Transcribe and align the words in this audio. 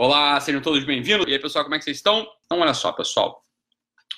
Olá, 0.00 0.40
sejam 0.40 0.62
todos 0.62 0.84
bem-vindos. 0.84 1.26
E 1.26 1.32
aí, 1.32 1.40
pessoal, 1.40 1.64
como 1.64 1.74
é 1.74 1.78
que 1.78 1.82
vocês 1.82 1.96
estão? 1.96 2.24
Então, 2.46 2.60
olha 2.60 2.72
só, 2.72 2.92
pessoal. 2.92 3.42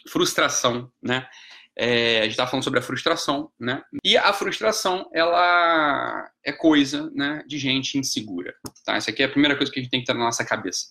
Frustração, 0.07 0.93
né? 1.03 1.27
É, 1.75 2.19
a 2.19 2.23
gente 2.25 2.33
está 2.33 2.47
falando 2.47 2.65
sobre 2.65 2.81
a 2.81 2.83
frustração, 2.83 3.51
né? 3.59 3.83
E 4.05 4.15
a 4.15 4.31
frustração, 4.35 5.09
ela 5.15 6.31
é 6.45 6.53
coisa, 6.53 7.11
né, 7.15 7.43
de 7.47 7.57
gente 7.57 7.97
insegura, 7.97 8.55
tá? 8.85 8.97
Essa 8.97 9.11
aqui 9.11 9.23
é 9.23 9.25
a 9.25 9.31
primeira 9.31 9.57
coisa 9.57 9.73
que 9.73 9.79
a 9.79 9.83
gente 9.83 9.91
tem 9.91 10.01
que 10.01 10.07
ter 10.07 10.13
na 10.13 10.21
nossa 10.21 10.45
cabeça. 10.45 10.89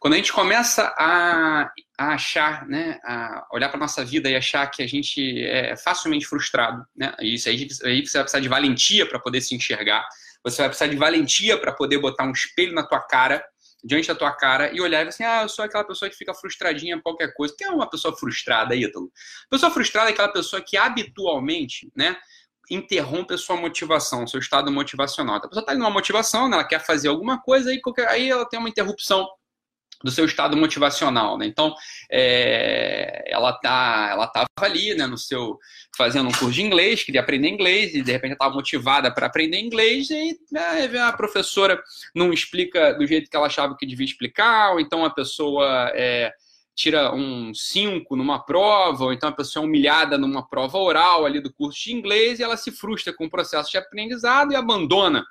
Quando 0.00 0.12
a 0.12 0.16
gente 0.18 0.34
começa 0.34 0.94
a, 0.98 1.72
a 1.98 2.08
achar, 2.08 2.66
né, 2.68 3.00
a 3.06 3.46
olhar 3.54 3.70
para 3.70 3.80
nossa 3.80 4.04
vida 4.04 4.28
e 4.28 4.36
achar 4.36 4.66
que 4.66 4.82
a 4.82 4.86
gente 4.86 5.42
é 5.44 5.74
facilmente 5.78 6.26
frustrado, 6.26 6.84
né? 6.94 7.14
Isso 7.22 7.48
aí, 7.48 7.66
aí 7.84 8.06
você 8.06 8.18
vai 8.18 8.24
precisar 8.24 8.40
de 8.40 8.48
valentia 8.48 9.08
para 9.08 9.18
poder 9.18 9.40
se 9.40 9.54
enxergar. 9.54 10.06
Você 10.44 10.58
vai 10.58 10.68
precisar 10.68 10.90
de 10.90 10.96
valentia 10.98 11.56
para 11.56 11.72
poder 11.72 11.96
botar 11.96 12.24
um 12.24 12.32
espelho 12.32 12.74
na 12.74 12.86
tua 12.86 13.00
cara 13.00 13.42
diante 13.86 14.08
da 14.08 14.14
tua 14.14 14.32
cara 14.32 14.74
e 14.74 14.80
olhar 14.80 15.04
e 15.04 15.08
assim, 15.08 15.22
ah, 15.22 15.42
eu 15.42 15.48
sou 15.48 15.64
aquela 15.64 15.84
pessoa 15.84 16.10
que 16.10 16.16
fica 16.16 16.34
frustradinha 16.34 16.96
por 16.96 17.04
qualquer 17.04 17.32
coisa. 17.34 17.54
Quem 17.56 17.68
é 17.68 17.70
uma 17.70 17.88
pessoa 17.88 18.16
frustrada, 18.16 18.74
Ítalo? 18.74 19.10
Pessoa 19.48 19.70
frustrada 19.70 20.10
é 20.10 20.12
aquela 20.12 20.32
pessoa 20.32 20.60
que 20.60 20.76
habitualmente, 20.76 21.90
né, 21.96 22.16
interrompe 22.68 23.34
a 23.34 23.38
sua 23.38 23.56
motivação, 23.56 24.26
seu 24.26 24.40
estado 24.40 24.72
motivacional. 24.72 25.36
A 25.36 25.48
pessoa 25.48 25.60
está 25.60 25.72
numa 25.74 25.88
motivação, 25.88 26.48
né, 26.48 26.56
ela 26.56 26.64
quer 26.64 26.84
fazer 26.84 27.08
alguma 27.08 27.40
coisa 27.40 27.72
e 27.72 27.80
qualquer... 27.80 28.08
aí 28.08 28.28
ela 28.28 28.44
tem 28.44 28.58
uma 28.58 28.68
interrupção 28.68 29.28
do 30.06 30.12
seu 30.12 30.24
estado 30.24 30.56
motivacional, 30.56 31.36
né? 31.36 31.46
Então, 31.46 31.74
é, 32.10 33.24
ela 33.26 33.52
tá, 33.52 34.08
ela 34.12 34.24
estava 34.24 34.46
ali, 34.60 34.94
né, 34.94 35.06
no 35.06 35.18
seu 35.18 35.58
fazendo 35.96 36.28
um 36.28 36.32
curso 36.32 36.52
de 36.52 36.62
inglês, 36.62 37.02
queria 37.02 37.20
aprender 37.20 37.48
inglês 37.48 37.94
e 37.94 38.02
de 38.02 38.12
repente 38.12 38.34
estava 38.34 38.54
motivada 38.54 39.12
para 39.12 39.26
aprender 39.26 39.58
inglês 39.58 40.10
e 40.10 40.38
né, 40.52 40.86
a 41.00 41.12
professora 41.12 41.82
não 42.14 42.32
explica 42.32 42.92
do 42.92 43.06
jeito 43.06 43.28
que 43.28 43.36
ela 43.36 43.46
achava 43.46 43.76
que 43.76 43.86
devia 43.86 44.04
explicar, 44.04 44.72
ou 44.72 44.80
então 44.80 45.04
a 45.04 45.10
pessoa 45.10 45.90
é, 45.94 46.32
tira 46.74 47.12
um 47.12 47.52
5 47.52 48.14
numa 48.14 48.38
prova, 48.38 49.06
ou 49.06 49.12
então 49.12 49.28
a 49.28 49.32
pessoa 49.32 49.64
é 49.64 49.66
humilhada 49.66 50.16
numa 50.16 50.46
prova 50.46 50.78
oral 50.78 51.26
ali 51.26 51.40
do 51.40 51.52
curso 51.52 51.82
de 51.84 51.92
inglês 51.92 52.38
e 52.38 52.44
ela 52.44 52.56
se 52.56 52.70
frustra 52.70 53.12
com 53.12 53.24
o 53.24 53.30
processo 53.30 53.70
de 53.70 53.78
aprendizado 53.78 54.52
e 54.52 54.56
abandona 54.56 55.24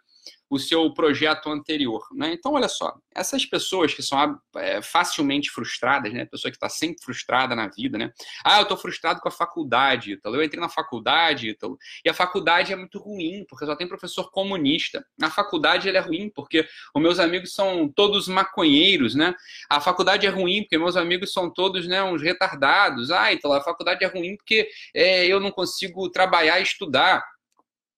o 0.49 0.59
seu 0.59 0.93
projeto 0.93 1.49
anterior. 1.49 2.05
Né? 2.13 2.33
Então, 2.33 2.53
olha 2.53 2.67
só, 2.67 2.93
essas 3.13 3.45
pessoas 3.45 3.93
que 3.93 4.03
são 4.03 4.39
é, 4.57 4.81
facilmente 4.81 5.49
frustradas, 5.49 6.13
né? 6.13 6.25
pessoa 6.25 6.51
que 6.51 6.57
está 6.57 6.69
sempre 6.69 7.03
frustrada 7.03 7.55
na 7.55 7.67
vida, 7.67 7.97
né? 7.97 8.11
Ah, 8.43 8.59
eu 8.59 8.63
estou 8.63 8.77
frustrado 8.77 9.19
com 9.19 9.27
a 9.27 9.31
faculdade, 9.31 10.13
Ítalo. 10.13 10.35
Eu 10.35 10.43
entrei 10.43 10.59
na 10.59 10.69
faculdade, 10.69 11.49
Ítalo, 11.49 11.77
e 12.03 12.09
a 12.09 12.13
faculdade 12.13 12.73
é 12.73 12.75
muito 12.75 12.99
ruim, 12.99 13.45
porque 13.49 13.65
só 13.65 13.75
tem 13.75 13.87
professor 13.87 14.29
comunista. 14.31 15.05
A 15.21 15.29
faculdade 15.29 15.89
é 15.89 15.99
ruim, 15.99 16.29
porque 16.29 16.67
os 16.93 17.01
meus 17.01 17.19
amigos 17.19 17.53
são 17.53 17.87
todos 17.87 18.27
maconheiros, 18.27 19.15
né? 19.15 19.33
A 19.69 19.79
faculdade 19.81 20.25
é 20.25 20.29
ruim, 20.29 20.61
porque 20.61 20.77
meus 20.77 20.95
amigos 20.95 21.33
são 21.33 21.49
todos 21.49 21.87
né, 21.87 22.03
uns 22.03 22.21
retardados. 22.21 23.11
Ah, 23.11 23.31
Ítalo, 23.33 23.53
a 23.53 23.61
faculdade 23.61 24.03
é 24.03 24.07
ruim 24.07 24.35
porque 24.35 24.67
é, 24.93 25.25
eu 25.25 25.39
não 25.39 25.51
consigo 25.51 26.09
trabalhar 26.09 26.59
e 26.59 26.63
estudar. 26.63 27.23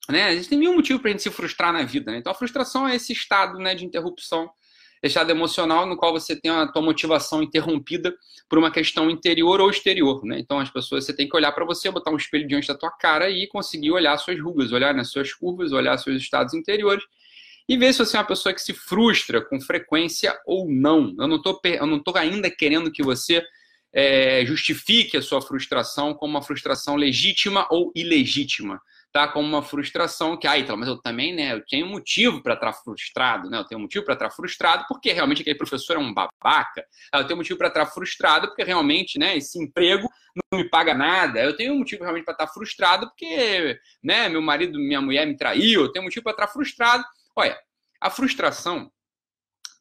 Né? 0.10 0.34
Existem 0.34 0.58
mil 0.58 0.74
motivos 0.74 1.02
para 1.02 1.10
a 1.10 1.12
gente 1.12 1.24
se 1.24 1.30
frustrar 1.30 1.74
na 1.74 1.84
vida. 1.84 2.12
Né? 2.12 2.20
Então, 2.20 2.32
a 2.32 2.36
frustração 2.36 2.88
é 2.88 2.96
esse 2.96 3.12
estado 3.12 3.60
né, 3.60 3.76
de 3.76 3.86
interrupção, 3.86 4.50
estado 5.04 5.30
emocional 5.30 5.86
no 5.86 5.98
qual 5.98 6.12
você 6.12 6.36
tem 6.36 6.50
a 6.50 6.68
tua 6.68 6.82
motivação 6.82 7.44
interrompida 7.44 8.16
por 8.50 8.58
uma 8.58 8.72
questão 8.72 9.10
interior 9.10 9.60
ou 9.60 9.70
exterior. 9.70 10.24
Né? 10.24 10.40
Então, 10.40 10.60
as 10.60 10.70
pessoas, 10.70 11.06
você 11.06 11.14
tem 11.14 11.28
que 11.28 11.36
olhar 11.36 11.52
para 11.52 11.66
você, 11.66 11.92
botar 11.92 12.12
um 12.12 12.18
espelho 12.18 12.48
diante 12.48 12.68
da 12.68 12.76
tua 12.76 12.92
cara 12.92 13.30
e 13.30 13.48
conseguir 13.48 13.92
olhar 13.92 14.18
suas 14.18 14.40
rugas, 14.42 14.72
olhar 14.72 14.94
nas 14.94 15.12
suas 15.12 15.34
curvas, 15.34 15.72
olhar 15.72 15.98
seus 15.98 16.22
estados 16.22 16.54
interiores 16.54 17.04
e 17.70 17.78
ver 17.78 17.92
se 17.92 18.00
você 18.00 18.16
é 18.16 18.20
uma 18.22 18.26
pessoa 18.26 18.54
que 18.54 18.62
se 18.62 18.74
frustra 18.74 19.42
com 19.42 19.60
frequência 19.60 20.34
ou 20.46 20.72
não. 20.72 21.14
Eu 21.20 21.28
não 21.28 21.36
estou 21.36 22.16
ainda 22.16 22.50
querendo 22.50 22.90
que 22.90 23.04
você 23.04 23.44
é, 23.92 24.46
justifique 24.46 25.18
a 25.18 25.22
sua 25.22 25.42
frustração 25.42 26.14
como 26.14 26.32
uma 26.32 26.42
frustração 26.42 26.96
legítima 26.96 27.68
ou 27.70 27.92
ilegítima 27.94 28.82
tá 29.18 29.28
como 29.28 29.48
uma 29.48 29.64
frustração 29.64 30.38
que, 30.38 30.46
ah, 30.46 30.60
então, 30.60 30.78
mas 30.78 30.88
eu 30.88 31.02
também, 31.02 31.34
né, 31.34 31.54
eu 31.54 31.66
tenho 31.66 31.88
motivo 31.88 32.44
para 32.44 32.54
estar 32.54 32.72
frustrado, 32.72 33.50
né? 33.50 33.58
Eu 33.58 33.66
tenho 33.66 33.82
motivo 33.82 34.06
para 34.06 34.14
estar 34.14 34.30
frustrado 34.30 34.86
porque 34.88 35.12
realmente 35.12 35.42
aquele 35.42 35.58
professor 35.58 35.96
é 35.96 36.00
um 36.00 36.14
babaca. 36.14 36.86
Eu 37.12 37.26
tenho 37.26 37.38
motivo 37.38 37.58
para 37.58 37.70
estar 37.70 37.88
frustrado 37.88 38.48
porque 38.48 38.64
realmente, 38.64 39.18
né, 39.18 39.36
esse 39.36 39.60
emprego 39.60 40.08
não 40.52 40.60
me 40.60 40.70
paga 40.70 40.94
nada. 40.94 41.40
Eu 41.40 41.58
tenho 41.58 41.74
motivo 41.74 42.04
realmente 42.04 42.26
para 42.26 42.34
estar 42.34 42.48
frustrado 42.48 43.08
porque, 43.08 43.80
né, 44.04 44.30
meu 44.30 44.40
marido, 44.40 44.78
minha 44.78 45.02
mulher 45.02 45.26
me 45.26 45.36
traiu. 45.36 45.82
Eu 45.82 45.92
tenho 45.92 46.06
motivo 46.06 46.24
para 46.24 46.34
estar 46.34 46.48
frustrado. 46.50 47.04
Olha, 47.36 47.58
a 48.00 48.12
frustração, 48.12 48.92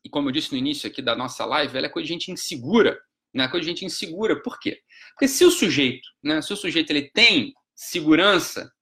e 0.02 0.08
como 0.08 0.28
eu 0.28 0.32
disse 0.32 0.50
no 0.50 0.56
início 0.56 0.88
aqui 0.88 1.02
da 1.02 1.14
nossa 1.14 1.44
live, 1.44 1.76
ela 1.76 1.86
é 1.88 1.90
coisa 1.90 2.06
de 2.06 2.12
gente 2.14 2.30
insegura, 2.30 2.98
né? 3.34 3.48
Coisa 3.48 3.66
de 3.66 3.70
gente 3.70 3.84
insegura. 3.84 4.42
Por 4.42 4.58
quê? 4.58 4.80
Porque 5.10 5.28
se 5.28 5.44
o 5.44 5.50
sujeito, 5.50 6.08
né, 6.24 6.40
se 6.40 6.54
o 6.54 6.56
sujeito 6.56 6.88
ele 6.88 7.10
tem 7.10 7.52
segurança 7.74 8.72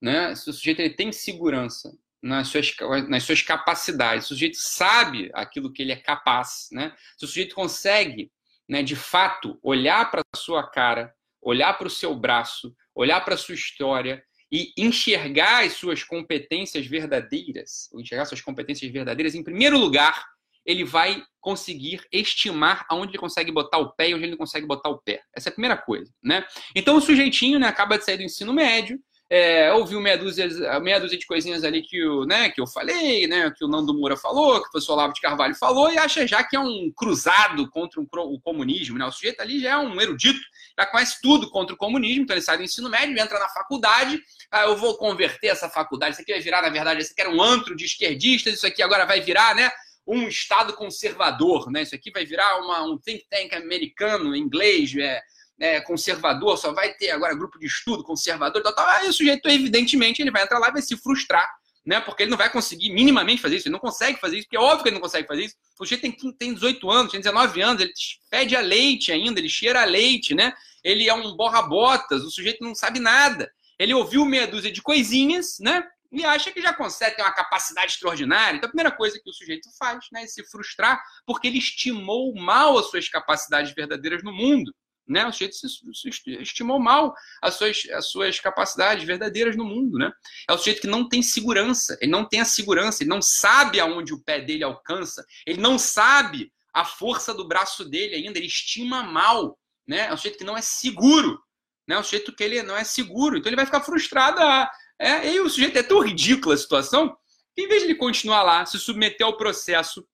né? 0.00 0.34
Se 0.34 0.48
o 0.48 0.52
sujeito 0.52 0.80
ele 0.80 0.94
tem 0.94 1.12
segurança 1.12 1.92
nas 2.22 2.48
suas, 2.48 2.74
nas 3.08 3.22
suas 3.22 3.42
capacidades, 3.42 4.26
se 4.26 4.32
o 4.32 4.34
sujeito 4.34 4.56
sabe 4.56 5.30
aquilo 5.34 5.72
que 5.72 5.82
ele 5.82 5.92
é 5.92 5.96
capaz, 5.96 6.68
né? 6.72 6.94
Se 7.16 7.24
o 7.24 7.28
sujeito 7.28 7.54
consegue, 7.54 8.30
né, 8.68 8.82
de 8.82 8.96
fato, 8.96 9.58
olhar 9.62 10.10
para 10.10 10.22
a 10.32 10.36
sua 10.36 10.68
cara, 10.68 11.14
olhar 11.40 11.72
para 11.74 11.86
o 11.86 11.90
seu 11.90 12.14
braço, 12.14 12.74
olhar 12.94 13.20
para 13.24 13.34
a 13.34 13.38
sua 13.38 13.54
história 13.54 14.22
e 14.50 14.72
enxergar 14.76 15.64
as 15.64 15.74
suas 15.74 16.02
competências 16.02 16.86
verdadeiras, 16.86 17.88
enxergar 17.94 18.24
suas 18.24 18.40
competências 18.40 18.90
verdadeiras, 18.90 19.34
em 19.34 19.42
primeiro 19.42 19.78
lugar, 19.78 20.24
ele 20.64 20.84
vai 20.84 21.22
conseguir 21.40 22.02
estimar 22.12 22.84
aonde 22.90 23.12
ele 23.12 23.18
consegue 23.18 23.50
botar 23.50 23.78
o 23.78 23.92
pé 23.94 24.10
e 24.10 24.14
onde 24.14 24.24
ele 24.24 24.32
não 24.32 24.38
consegue 24.38 24.66
botar 24.66 24.90
o 24.90 24.98
pé. 24.98 25.22
Essa 25.34 25.48
é 25.48 25.50
a 25.50 25.52
primeira 25.52 25.76
coisa, 25.76 26.12
né? 26.22 26.46
Então 26.74 26.96
o 26.96 27.00
sujeitinho, 27.00 27.58
né, 27.58 27.66
acaba 27.66 27.96
de 27.96 28.04
sair 28.04 28.18
do 28.18 28.22
ensino 28.22 28.52
médio, 28.52 29.00
é, 29.30 29.70
ouviu 29.74 30.00
meia 30.00 30.16
dúzia, 30.16 30.48
meia 30.80 30.98
dúzia 30.98 31.18
de 31.18 31.26
coisinhas 31.26 31.62
ali 31.62 31.82
que, 31.82 32.02
o, 32.02 32.24
né, 32.24 32.48
que 32.50 32.60
eu 32.60 32.66
falei, 32.66 33.26
né, 33.26 33.52
que 33.56 33.62
o 33.62 33.68
Nando 33.68 33.92
Moura 33.92 34.16
falou, 34.16 34.60
que 34.60 34.68
o 34.68 34.70
professor 34.70 34.94
Olavo 34.94 35.12
de 35.12 35.20
Carvalho 35.20 35.54
falou, 35.54 35.92
e 35.92 35.98
acha 35.98 36.26
já 36.26 36.42
que 36.42 36.56
é 36.56 36.60
um 36.60 36.90
cruzado 36.96 37.68
contra 37.70 38.00
um, 38.00 38.06
o 38.14 38.40
comunismo. 38.40 38.96
Né? 38.96 39.04
O 39.04 39.12
sujeito 39.12 39.40
ali 39.40 39.60
já 39.60 39.72
é 39.72 39.76
um 39.76 40.00
erudito, 40.00 40.40
já 40.78 40.86
conhece 40.86 41.18
tudo 41.20 41.50
contra 41.50 41.74
o 41.74 41.78
comunismo, 41.78 42.22
então 42.22 42.34
ele 42.34 42.42
sai 42.42 42.56
do 42.56 42.62
ensino 42.62 42.88
médio, 42.88 43.18
entra 43.18 43.38
na 43.38 43.48
faculdade, 43.50 44.18
ah, 44.50 44.62
eu 44.62 44.76
vou 44.76 44.96
converter 44.96 45.48
essa 45.48 45.68
faculdade, 45.68 46.12
isso 46.12 46.22
aqui 46.22 46.32
vai 46.32 46.40
virar, 46.40 46.62
na 46.62 46.70
verdade, 46.70 47.02
isso 47.02 47.12
aqui 47.12 47.20
era 47.20 47.30
um 47.30 47.42
antro 47.42 47.76
de 47.76 47.84
esquerdistas, 47.84 48.54
isso 48.54 48.66
aqui 48.66 48.82
agora 48.82 49.04
vai 49.04 49.20
virar, 49.20 49.54
né? 49.54 49.70
um 50.06 50.26
Estado 50.26 50.72
conservador, 50.72 51.70
né? 51.70 51.82
Isso 51.82 51.94
aqui 51.94 52.10
vai 52.10 52.24
virar 52.24 52.60
uma, 52.62 52.82
um 52.82 52.96
think 52.96 53.26
tank 53.28 53.52
americano, 53.52 54.34
inglês, 54.34 54.96
é, 54.96 55.20
é, 55.60 55.80
conservador, 55.80 56.56
só 56.56 56.72
vai 56.72 56.94
ter 56.94 57.10
agora 57.10 57.34
grupo 57.34 57.58
de 57.58 57.66
estudo 57.66 58.04
conservador, 58.04 58.62
tal, 58.62 58.74
tal. 58.74 58.86
Aí 58.86 59.08
o 59.08 59.12
sujeito, 59.12 59.48
evidentemente, 59.48 60.22
ele 60.22 60.30
vai 60.30 60.44
entrar 60.44 60.58
lá 60.58 60.68
e 60.68 60.72
vai 60.72 60.82
se 60.82 60.96
frustrar, 60.96 61.48
né? 61.84 62.00
Porque 62.00 62.22
ele 62.22 62.30
não 62.30 62.38
vai 62.38 62.50
conseguir 62.50 62.90
minimamente 62.92 63.42
fazer 63.42 63.56
isso, 63.56 63.68
ele 63.68 63.72
não 63.72 63.80
consegue 63.80 64.20
fazer 64.20 64.36
isso, 64.36 64.46
porque 64.46 64.56
é 64.56 64.60
óbvio 64.60 64.82
que 64.82 64.88
ele 64.88 64.94
não 64.94 65.02
consegue 65.02 65.26
fazer 65.26 65.44
isso. 65.44 65.56
O 65.74 65.84
sujeito 65.84 66.02
tem, 66.02 66.32
tem 66.32 66.54
18 66.54 66.90
anos, 66.90 67.12
tem 67.12 67.20
19 67.20 67.60
anos, 67.60 67.82
ele 67.82 67.92
pede 68.30 68.54
a 68.54 68.60
leite 68.60 69.10
ainda, 69.10 69.40
ele 69.40 69.48
cheira 69.48 69.82
a 69.82 69.84
leite, 69.84 70.34
né? 70.34 70.52
Ele 70.84 71.08
é 71.08 71.14
um 71.14 71.36
borra-botas, 71.36 72.22
o 72.22 72.30
sujeito 72.30 72.62
não 72.62 72.74
sabe 72.74 73.00
nada. 73.00 73.50
Ele 73.78 73.94
ouviu 73.94 74.24
meia 74.24 74.46
dúzia 74.46 74.70
de 74.70 74.82
coisinhas, 74.82 75.58
né? 75.60 75.84
E 76.10 76.24
acha 76.24 76.50
que 76.50 76.62
já 76.62 76.72
consegue 76.72 77.16
ter 77.16 77.22
uma 77.22 77.32
capacidade 77.32 77.92
extraordinária. 77.92 78.56
Então, 78.56 78.68
a 78.68 78.70
primeira 78.70 78.90
coisa 78.90 79.20
que 79.22 79.28
o 79.28 79.32
sujeito 79.32 79.68
faz 79.78 80.06
né, 80.10 80.22
é 80.22 80.26
se 80.26 80.42
frustrar, 80.44 81.02
porque 81.26 81.46
ele 81.46 81.58
estimou 81.58 82.34
mal 82.34 82.78
as 82.78 82.86
suas 82.90 83.08
capacidades 83.08 83.74
verdadeiras 83.74 84.22
no 84.22 84.32
mundo. 84.32 84.74
Né? 85.08 85.26
O 85.26 85.32
sujeito 85.32 85.56
se, 85.56 85.68
se 85.68 86.30
estimou 86.42 86.78
mal 86.78 87.14
as 87.40 87.54
suas, 87.54 87.78
as 87.92 88.10
suas 88.10 88.38
capacidades 88.38 89.04
verdadeiras 89.04 89.56
no 89.56 89.64
mundo. 89.64 89.98
Né? 89.98 90.12
É 90.48 90.52
o 90.52 90.58
sujeito 90.58 90.82
que 90.82 90.86
não 90.86 91.08
tem 91.08 91.22
segurança, 91.22 91.96
ele 92.00 92.10
não 92.10 92.28
tem 92.28 92.40
a 92.40 92.44
segurança, 92.44 93.02
ele 93.02 93.10
não 93.10 93.22
sabe 93.22 93.80
aonde 93.80 94.12
o 94.12 94.22
pé 94.22 94.40
dele 94.40 94.64
alcança, 94.64 95.24
ele 95.46 95.60
não 95.60 95.78
sabe 95.78 96.52
a 96.74 96.84
força 96.84 97.32
do 97.32 97.48
braço 97.48 97.84
dele 97.84 98.16
ainda, 98.16 98.38
ele 98.38 98.46
estima 98.46 99.02
mal. 99.02 99.58
Né? 99.86 100.06
É 100.06 100.12
um 100.12 100.16
sujeito 100.16 100.38
que 100.38 100.44
não 100.44 100.56
é 100.56 100.62
seguro. 100.62 101.40
Né? 101.86 101.94
É 101.96 101.98
um 101.98 102.04
sujeito 102.04 102.34
que 102.34 102.44
ele 102.44 102.62
não 102.62 102.76
é 102.76 102.84
seguro, 102.84 103.38
então 103.38 103.48
ele 103.48 103.56
vai 103.56 103.66
ficar 103.66 103.80
frustrado. 103.80 104.40
A, 104.40 104.70
é, 105.00 105.32
e 105.32 105.40
o 105.40 105.48
sujeito 105.48 105.78
é 105.78 105.82
tão 105.82 106.00
ridícula 106.00 106.54
a 106.54 106.58
situação 106.58 107.16
que, 107.56 107.62
em 107.62 107.68
vez 107.68 107.82
de 107.82 107.88
ele 107.88 107.94
continuar 107.94 108.42
lá, 108.42 108.66
se 108.66 108.78
submeter 108.78 109.26
ao 109.26 109.36
processo, 109.38 110.06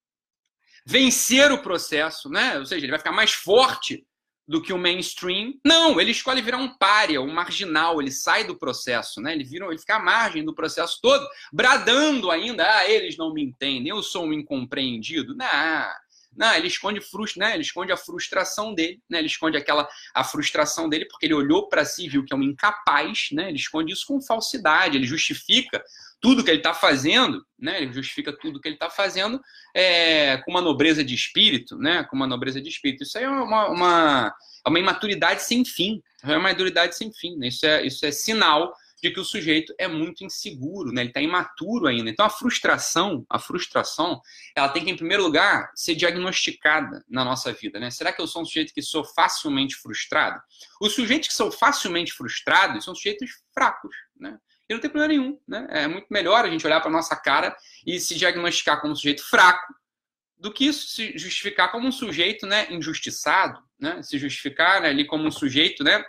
vencer 0.87 1.51
o 1.51 1.63
processo, 1.63 2.29
né? 2.29 2.59
ou 2.59 2.67
seja, 2.67 2.85
ele 2.85 2.93
vai 2.93 2.99
ficar 2.99 3.13
mais 3.13 3.33
forte 3.33 4.07
do 4.47 4.61
que 4.61 4.73
o 4.73 4.79
mainstream. 4.79 5.55
Não, 5.65 6.01
ele 6.01 6.11
escolhe 6.11 6.43
virar 6.43 6.59
um 6.59 6.77
párea, 6.77 7.21
um 7.21 7.33
marginal, 7.33 8.01
ele 8.01 8.11
sai 8.11 8.45
do 8.45 8.57
processo, 8.57 9.21
né? 9.21 9.33
Ele, 9.33 9.45
vira, 9.45 9.67
ele 9.67 9.79
fica 9.79 9.97
à 9.97 9.99
margem 9.99 10.45
do 10.45 10.55
processo 10.55 10.99
todo, 11.03 11.27
bradando 11.53 12.31
ainda, 12.31 12.65
ah, 12.65 12.91
eles 12.91 13.17
não 13.17 13.33
me 13.33 13.43
entendem, 13.43 13.89
eu 13.89 14.03
sou 14.03 14.27
um 14.27 14.33
incompreendido. 14.33 15.35
Não, 15.35 15.47
Não, 16.37 16.55
ele 16.55 16.69
esconde 16.69 17.01
né? 17.37 17.55
Ele 17.55 17.63
esconde 17.63 17.93
a 17.93 17.97
frustração 17.97 18.75
dele, 18.75 19.01
né? 19.09 19.19
Ele 19.19 19.27
esconde 19.27 19.57
aquela 19.57 19.89
a 20.15 20.25
frustração 20.25 20.89
dele 20.89 21.07
porque 21.07 21.27
ele 21.27 21.35
olhou 21.35 21.69
para 21.69 21.85
si 21.85 22.07
e 22.07 22.09
viu 22.09 22.25
que 22.25 22.33
é 22.33 22.37
um 22.37 22.43
incapaz, 22.43 23.29
né? 23.33 23.49
Ele 23.49 23.57
esconde 23.57 23.93
isso 23.93 24.07
com 24.07 24.21
falsidade, 24.21 24.97
ele 24.97 25.07
justifica 25.07 25.83
tudo 26.21 26.43
que 26.43 26.51
ele 26.51 26.59
está 26.59 26.73
fazendo, 26.73 27.45
né? 27.59 27.83
Ele 27.83 27.93
justifica 27.93 28.33
tudo 28.33 28.61
que 28.61 28.67
ele 28.67 28.77
está 28.77 28.89
fazendo 28.89 29.41
é, 29.75 30.39
com 30.39 30.51
uma 30.51 30.61
nobreza 30.61 31.05
de 31.05 31.15
espírito, 31.15 31.77
né? 31.77 32.05
Com 32.05 32.17
uma 32.17 32.27
nobreza 32.27 32.61
de 32.61 32.69
espírito. 32.69 33.03
Isso 33.03 33.19
aí 33.19 33.25
é 33.25 33.29
uma, 33.29 33.69
uma, 33.69 34.35
é 34.65 34.69
uma 34.69 34.79
imaturidade 34.79 35.43
sem 35.43 35.65
fim, 35.65 36.03
é 36.23 36.29
uma 36.29 36.51
imaturidade 36.51 36.97
sem 36.97 37.13
fim. 37.13 37.37
Né? 37.37 37.49
Isso 37.49 37.67
é 37.67 37.87
isso 37.87 38.07
é 38.07 38.11
sinal 38.11 38.75
de 39.05 39.11
que 39.11 39.21
o 39.21 39.25
sujeito 39.25 39.75
é 39.79 39.87
muito 39.87 40.25
inseguro, 40.25 40.91
né? 40.91 41.03
Ele 41.03 41.11
está 41.11 41.21
imaturo 41.21 41.87
ainda. 41.87 42.09
Então 42.09 42.25
a 42.25 42.31
frustração, 42.31 43.25
a 43.29 43.39
frustração, 43.39 44.21
ela 44.57 44.69
tem 44.71 44.83
que 44.83 44.91
em 44.91 44.97
primeiro 44.97 45.23
lugar 45.23 45.71
ser 45.75 45.95
diagnosticada 45.95 47.05
na 47.07 47.23
nossa 47.23 47.53
vida, 47.53 47.79
né? 47.79 47.91
Será 47.91 48.13
que 48.13 48.23
eu 48.23 48.27
sou 48.27 48.43
um 48.43 48.45
sujeito 48.47 48.73
que 48.73 48.81
sou 48.81 49.05
facilmente 49.05 49.77
frustrado? 49.77 50.41
Os 50.81 50.95
sujeitos 50.95 51.29
que 51.29 51.35
são 51.35 51.53
facilmente 51.53 52.13
frustrados 52.13 52.83
são 52.83 52.95
sujeitos 52.95 53.31
fracos, 53.53 53.95
né? 54.19 54.39
E 54.69 54.73
não 54.73 54.81
tem 54.81 54.91
problema 54.91 55.09
nenhum, 55.13 55.39
né? 55.47 55.67
É 55.69 55.87
muito 55.87 56.07
melhor 56.11 56.43
a 56.45 56.51
gente 56.51 56.67
olhar 56.67 56.81
para 56.81 56.91
nossa 56.91 57.15
cara 57.15 57.55
e 57.87 58.01
se 58.01 58.15
diagnosticar 58.15 58.81
como 58.81 58.95
um 58.95 58.97
sujeito 58.97 59.23
fraco 59.29 59.75
do 60.39 60.51
que 60.51 60.73
se 60.73 61.17
justificar 61.19 61.71
como 61.71 61.87
um 61.87 61.93
sujeito, 61.93 62.47
né, 62.47 62.67
injustiçado, 62.71 63.63
né? 63.79 64.03
Se 64.03 64.19
justificar 64.19 64.81
né, 64.81 64.89
ali 64.89 65.07
como 65.07 65.27
um 65.27 65.31
sujeito, 65.31 65.85
né, 65.85 66.03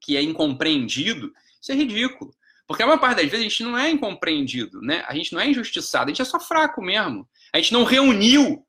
que 0.00 0.16
é 0.16 0.22
incompreendido 0.22 1.32
isso 1.60 1.72
é 1.72 1.74
ridículo. 1.74 2.34
Porque 2.66 2.82
a 2.82 2.86
maior 2.86 3.00
parte 3.00 3.16
das 3.16 3.28
vezes 3.28 3.46
a 3.46 3.48
gente 3.48 3.64
não 3.64 3.76
é 3.76 3.90
incompreendido, 3.90 4.80
né? 4.80 5.04
A 5.08 5.14
gente 5.14 5.32
não 5.32 5.40
é 5.40 5.48
injustiçado, 5.48 6.04
a 6.04 6.08
gente 6.08 6.22
é 6.22 6.24
só 6.24 6.38
fraco 6.38 6.80
mesmo. 6.80 7.28
A 7.52 7.58
gente 7.58 7.72
não 7.72 7.82
reuniu 7.82 8.64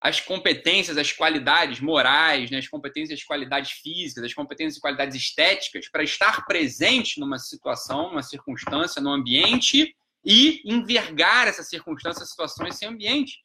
as 0.00 0.20
competências, 0.20 0.98
as 0.98 1.12
qualidades 1.12 1.80
morais, 1.80 2.50
né? 2.50 2.58
as 2.58 2.66
competências, 2.66 3.20
as 3.20 3.24
qualidades 3.24 3.70
físicas, 3.70 4.24
as 4.24 4.34
competências 4.34 4.76
e 4.76 4.80
qualidades 4.80 5.16
estéticas 5.16 5.88
para 5.88 6.02
estar 6.02 6.44
presente 6.44 7.20
numa 7.20 7.38
situação, 7.38 8.08
numa 8.08 8.22
circunstância, 8.22 9.00
no 9.00 9.10
ambiente 9.10 9.94
e 10.24 10.60
envergar 10.64 11.46
essa 11.46 11.62
circunstância, 11.62 12.26
situação, 12.26 12.66
esse 12.66 12.84
ambiente, 12.84 13.38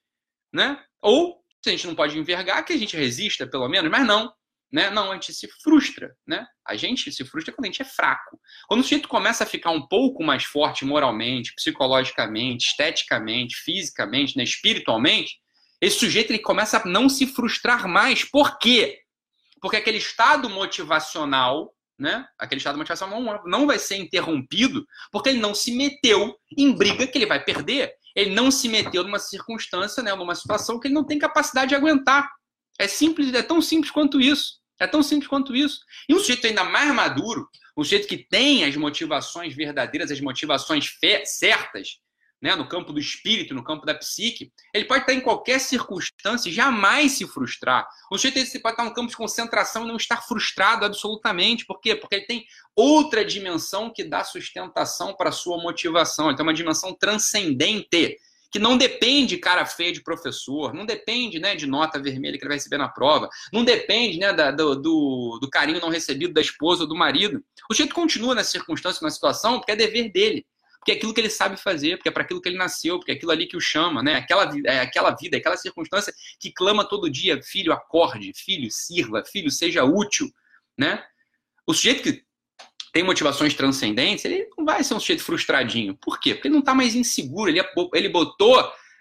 né? 0.51 0.83
Ou 0.99 1.43
se 1.63 1.69
a 1.69 1.71
gente 1.71 1.87
não 1.87 1.95
pode 1.95 2.17
envergar, 2.17 2.63
que 2.65 2.73
a 2.73 2.77
gente 2.77 2.97
resista, 2.97 3.45
pelo 3.45 3.67
menos, 3.67 3.89
mas 3.91 4.05
não. 4.05 4.33
Né? 4.71 4.89
Não, 4.89 5.11
a 5.11 5.13
gente 5.13 5.33
se 5.33 5.47
frustra, 5.63 6.13
né? 6.27 6.45
A 6.65 6.75
gente 6.75 7.09
se 7.11 7.23
frustra 7.23 7.53
quando 7.53 7.65
a 7.65 7.67
gente 7.67 7.81
é 7.81 7.85
fraco. 7.85 8.37
Quando 8.67 8.81
o 8.81 8.83
sujeito 8.83 9.07
começa 9.07 9.45
a 9.45 9.47
ficar 9.47 9.71
um 9.71 9.87
pouco 9.87 10.23
mais 10.23 10.43
forte 10.43 10.83
moralmente, 10.83 11.53
psicologicamente, 11.55 12.67
esteticamente, 12.67 13.55
fisicamente, 13.55 14.37
né? 14.37 14.43
espiritualmente, 14.43 15.39
esse 15.79 15.99
sujeito 15.99 16.31
ele 16.31 16.39
começa 16.39 16.77
a 16.77 16.85
não 16.85 17.07
se 17.07 17.25
frustrar 17.27 17.87
mais. 17.87 18.23
Por 18.23 18.57
quê? 18.57 18.99
Porque 19.61 19.77
aquele 19.77 19.97
estado 19.97 20.49
motivacional, 20.49 21.73
né? 21.97 22.27
Aquele 22.37 22.59
estado 22.59 22.77
motivacional 22.77 23.21
não, 23.21 23.43
não 23.45 23.67
vai 23.67 23.79
ser 23.79 23.95
interrompido 23.95 24.85
porque 25.11 25.29
ele 25.29 25.39
não 25.39 25.55
se 25.55 25.75
meteu 25.75 26.35
em 26.57 26.73
briga 26.73 27.07
que 27.07 27.17
ele 27.17 27.25
vai 27.25 27.43
perder. 27.43 27.93
Ele 28.15 28.33
não 28.33 28.49
se 28.49 28.67
meteu 28.67 29.03
numa 29.03 29.19
circunstância, 29.19 30.01
né, 30.01 30.13
numa 30.15 30.33
situação 30.33 30.79
que 30.79 30.87
ele 30.87 30.95
não 30.95 31.05
tem 31.05 31.19
capacidade 31.19 31.69
de 31.69 31.75
aguentar. 31.75 32.27
É 32.79 32.87
simples, 32.87 33.33
é 33.33 33.41
tão 33.41 33.61
simples 33.61 33.91
quanto 33.91 34.21
isso. 34.21 34.57
É 34.79 34.85
tão 34.85 35.01
simples 35.01 35.27
quanto 35.27 35.55
isso. 35.55 35.79
E 36.07 36.13
um 36.13 36.19
sujeito 36.19 36.45
ainda 36.45 36.63
mais 36.63 36.93
maduro, 36.93 37.49
um 37.75 37.83
sujeito 37.83 38.07
que 38.07 38.17
tem 38.17 38.63
as 38.63 38.75
motivações 38.75 39.55
verdadeiras, 39.55 40.11
as 40.11 40.21
motivações 40.21 40.95
certas, 41.25 41.99
né, 42.39 42.55
no 42.55 42.67
campo 42.67 42.93
do 42.93 42.99
espírito, 42.99 43.55
no 43.55 43.63
campo 43.63 43.85
da 43.85 43.95
psique, 43.95 44.51
ele 44.71 44.85
pode 44.85 45.01
estar 45.01 45.13
em 45.13 45.21
qualquer 45.21 45.59
circunstância 45.59 46.49
e 46.49 46.53
jamais 46.53 47.13
se 47.13 47.27
frustrar. 47.27 47.87
Um 48.11 48.17
sujeito 48.17 48.61
pode 48.61 48.73
estar 48.73 48.83
no 48.83 48.93
campo 48.93 49.09
de 49.09 49.17
concentração 49.17 49.83
e 49.83 49.87
não 49.87 49.97
estar 49.97 50.21
frustrado 50.21 50.85
absolutamente. 50.85 51.65
Por 51.65 51.79
quê? 51.81 51.95
Porque 51.95 52.15
ele 52.15 52.25
tem 52.25 52.45
outra 52.75 53.25
dimensão 53.25 53.91
que 53.91 54.03
dá 54.03 54.23
sustentação 54.23 55.15
para 55.15 55.29
a 55.29 55.31
sua 55.31 55.57
motivação. 55.57 56.27
Ele 56.27 56.37
tem 56.37 56.45
uma 56.45 56.53
dimensão 56.53 56.93
transcendente 56.93 58.17
que 58.51 58.59
não 58.59 58.77
depende 58.77 59.37
cara 59.37 59.65
feia 59.65 59.91
de 59.91 60.01
professor, 60.01 60.73
não 60.73 60.85
depende 60.85 61.39
né, 61.39 61.55
de 61.55 61.67
nota 61.67 62.01
vermelha 62.01 62.37
que 62.37 62.43
ele 62.43 62.49
vai 62.49 62.57
receber 62.57 62.77
na 62.77 62.87
prova, 62.87 63.29
não 63.51 63.63
depende 63.63 64.17
né, 64.17 64.33
da, 64.33 64.51
do, 64.51 64.75
do, 64.75 65.39
do, 65.41 65.49
carinho 65.49 65.81
não 65.81 65.89
recebido 65.89 66.33
da 66.33 66.41
esposa 66.41 66.83
ou 66.83 66.89
do 66.89 66.95
marido. 66.95 67.43
O 67.69 67.73
sujeito 67.73 67.93
continua 67.93 68.35
nessa 68.35 68.51
circunstância, 68.51 69.03
na 69.03 69.09
situação, 69.09 69.59
porque 69.59 69.71
é 69.71 69.75
dever 69.75 70.11
dele, 70.11 70.45
porque 70.79 70.91
é 70.91 70.95
aquilo 70.95 71.13
que 71.13 71.19
ele 71.19 71.29
sabe 71.29 71.57
fazer, 71.57 71.97
porque 71.97 72.07
é 72.09 72.11
para 72.11 72.23
aquilo 72.23 72.41
que 72.41 72.47
ele 72.47 72.57
nasceu, 72.57 72.97
porque 72.97 73.11
é 73.11 73.15
aquilo 73.15 73.31
ali 73.31 73.45
que 73.45 73.57
o 73.57 73.61
chama, 73.61 74.01
né? 74.01 74.15
aquela, 74.15 74.49
é 74.65 74.79
aquela 74.79 75.11
vida, 75.11 75.35
é 75.35 75.39
aquela 75.39 75.57
circunstância 75.57 76.13
que 76.39 76.51
clama 76.51 76.87
todo 76.87 77.09
dia, 77.09 77.41
filho, 77.43 77.73
acorde, 77.73 78.31
filho, 78.33 78.69
sirva, 78.71 79.23
filho, 79.25 79.51
seja 79.51 79.83
útil. 79.83 80.31
Né? 80.77 81.03
O 81.65 81.73
sujeito 81.73 82.03
que 82.03 82.26
tem 82.97 83.03
motivações 83.03 83.53
transcendentes, 83.53 84.25
ele 84.25 84.49
não 84.57 84.65
vai 84.65 84.83
ser 84.83 84.95
um 84.95 84.99
sujeito 84.99 85.23
frustradinho. 85.23 85.95
Por 86.01 86.19
quê? 86.19 86.33
Porque 86.33 86.47
ele 86.47 86.55
não 86.55 86.61
está 86.61 86.73
mais 86.73 86.95
inseguro, 86.95 87.47
ele, 87.47 87.61
ele 87.93 88.09
botou 88.09 88.57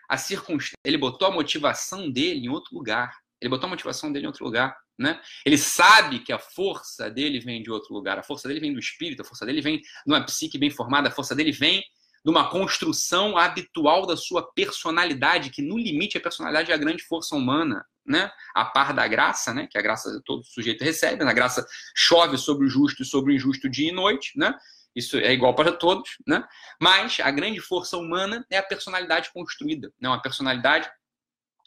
a 0.07 0.19
circunstância, 0.19 0.77
ele 0.85 0.99
botou 0.99 1.27
a 1.27 1.31
motivação 1.31 2.11
dele 2.11 2.45
em 2.45 2.51
outro 2.51 2.75
lugar. 2.75 3.17
Ele 3.41 3.49
botou 3.49 3.69
a 3.69 3.71
motivação 3.71 4.13
dele 4.13 4.27
em 4.27 4.29
outro 4.29 4.45
lugar, 4.45 4.77
né? 4.99 5.19
Ele 5.47 5.57
sabe 5.57 6.19
que 6.19 6.31
a 6.31 6.39
força 6.39 7.11
dele 7.11 7.41
vem 7.41 7.63
de 7.63 7.71
outro 7.71 7.95
lugar. 7.95 8.19
A 8.19 8.23
força 8.23 8.47
dele 8.47 8.61
vem 8.61 8.75
do 8.75 8.79
espírito, 8.79 9.23
a 9.23 9.25
força 9.25 9.47
dele 9.47 9.63
vem 9.63 9.79
de 9.79 9.87
uma 10.07 10.23
psique 10.27 10.59
bem 10.59 10.69
formada, 10.69 11.09
a 11.09 11.13
força 11.13 11.35
dele 11.35 11.53
vem 11.53 11.83
de 12.26 12.31
uma 12.31 12.50
construção 12.50 13.38
habitual 13.38 14.05
da 14.05 14.17
sua 14.17 14.43
personalidade, 14.52 15.50
que 15.50 15.62
no 15.62 15.78
limite 15.78 16.19
a 16.19 16.20
personalidade 16.20 16.73
é 16.73 16.75
a 16.75 16.78
grande 16.78 17.05
força 17.05 17.37
humana 17.37 17.87
né, 18.05 18.31
a 18.52 18.64
par 18.64 18.93
da 18.93 19.06
graça, 19.06 19.55
né, 19.55 19.69
que 19.70 19.78
a 19.78 19.82
graça 19.82 20.20
todo 20.25 20.44
sujeito 20.44 20.82
recebe, 20.82 21.25
na 21.25 21.32
graça 21.32 21.64
chove 21.94 22.37
sobre 22.37 22.67
o 22.67 22.69
justo 22.69 23.02
e 23.02 23.06
sobre 23.06 23.32
o 23.32 23.37
injusto 23.37 23.69
dia 23.69 23.90
e 23.90 23.93
noite, 23.93 24.32
né? 24.37 24.55
Isso 24.94 25.19
é 25.19 25.32
igual 25.32 25.55
para 25.55 25.73
todos, 25.73 26.17
né? 26.26 26.43
Mas 26.81 27.19
a 27.20 27.31
grande 27.31 27.61
força 27.61 27.99
humana 27.99 28.46
é 28.50 28.56
a 28.56 28.62
personalidade 28.62 29.31
construída, 29.32 29.93
né? 30.00 30.08
a 30.08 30.19
personalidade 30.19 30.88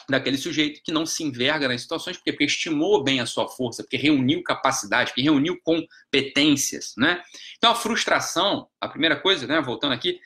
daquele 0.09 0.37
sujeito 0.37 0.81
que 0.83 0.91
não 0.91 1.05
se 1.05 1.23
enverga 1.23 1.67
nas 1.67 1.81
situações 1.81 2.17
porque, 2.17 2.31
porque 2.31 2.45
estimou 2.45 3.03
bem 3.03 3.19
a 3.19 3.25
sua 3.25 3.47
força, 3.47 3.83
porque 3.83 3.97
reuniu 3.97 4.41
capacidade, 4.41 5.11
porque 5.11 5.21
reuniu 5.21 5.59
competências, 5.61 6.93
né? 6.97 7.21
Então 7.57 7.71
a 7.71 7.75
frustração, 7.75 8.67
a 8.79 8.87
primeira 8.87 9.19
coisa, 9.19 9.45
né, 9.45 9.61
voltando 9.61 9.93
aqui, 9.93 10.19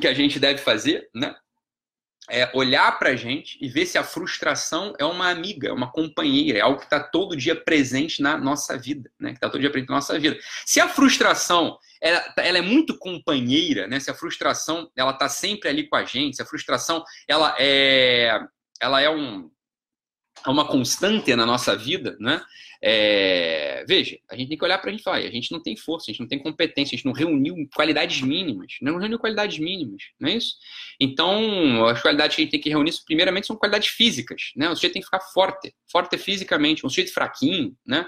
que 0.00 0.08
a 0.08 0.14
gente 0.14 0.38
deve 0.38 0.58
fazer, 0.58 1.08
né, 1.14 1.34
é 2.30 2.50
olhar 2.54 2.98
para 2.98 3.10
a 3.10 3.16
gente 3.16 3.58
e 3.60 3.68
ver 3.68 3.84
se 3.84 3.98
a 3.98 4.04
frustração 4.04 4.94
é 4.98 5.04
uma 5.04 5.28
amiga, 5.28 5.68
é 5.68 5.72
uma 5.72 5.90
companheira, 5.90 6.58
é 6.58 6.62
algo 6.62 6.78
que 6.78 6.84
está 6.84 7.00
todo 7.00 7.36
dia 7.36 7.54
presente 7.54 8.22
na 8.22 8.38
nossa 8.38 8.78
vida, 8.78 9.10
né? 9.20 9.30
Que 9.30 9.36
está 9.36 9.50
todo 9.50 9.60
dia 9.60 9.70
presente 9.70 9.90
na 9.90 9.96
nossa 9.96 10.18
vida. 10.18 10.38
Se 10.64 10.80
a 10.80 10.88
frustração 10.88 11.78
ela, 12.00 12.34
ela 12.38 12.58
é 12.58 12.62
muito 12.62 12.98
companheira, 12.98 13.86
né? 13.86 14.00
Se 14.00 14.10
a 14.10 14.14
frustração 14.14 14.90
ela 14.96 15.10
está 15.10 15.28
sempre 15.28 15.68
ali 15.68 15.86
com 15.86 15.96
a 15.96 16.04
gente, 16.04 16.36
se 16.36 16.42
a 16.42 16.46
frustração 16.46 17.04
ela 17.28 17.54
é, 17.58 18.40
ela 18.80 19.02
é 19.02 19.10
um, 19.10 19.50
é 20.46 20.50
uma 20.50 20.66
constante 20.66 21.34
na 21.34 21.46
nossa 21.46 21.76
vida, 21.76 22.16
né? 22.20 22.42
É, 22.86 23.82
veja, 23.88 24.18
a 24.30 24.36
gente 24.36 24.50
tem 24.50 24.58
que 24.58 24.64
olhar 24.64 24.76
para 24.76 24.90
a 24.90 24.92
gente 24.92 25.00
e 25.00 25.04
falar, 25.04 25.16
a 25.16 25.30
gente 25.30 25.50
não 25.50 25.62
tem 25.62 25.74
força, 25.74 26.10
a 26.10 26.12
gente 26.12 26.20
não 26.20 26.28
tem 26.28 26.38
competência, 26.38 26.94
a 26.94 26.96
gente 26.96 27.06
não 27.06 27.14
reuniu 27.14 27.56
qualidades 27.74 28.20
mínimas, 28.20 28.74
não 28.82 28.98
reuniu 28.98 29.18
qualidades 29.18 29.58
mínimas, 29.58 30.02
não 30.20 30.28
é 30.28 30.34
isso? 30.34 30.56
Então, 31.00 31.86
as 31.86 32.02
qualidades 32.02 32.36
que 32.36 32.42
a 32.42 32.44
gente 32.44 32.50
tem 32.50 32.60
que 32.60 32.68
reunir, 32.68 32.92
primeiramente, 33.06 33.46
são 33.46 33.56
qualidades 33.56 33.88
físicas, 33.88 34.52
né? 34.54 34.68
O 34.68 34.74
sujeito 34.74 34.92
tem 34.92 35.00
que 35.00 35.06
ficar 35.06 35.20
forte, 35.20 35.74
forte 35.90 36.18
fisicamente, 36.18 36.84
um 36.84 36.90
sujeito 36.90 37.14
fraquinho, 37.14 37.74
né? 37.86 38.06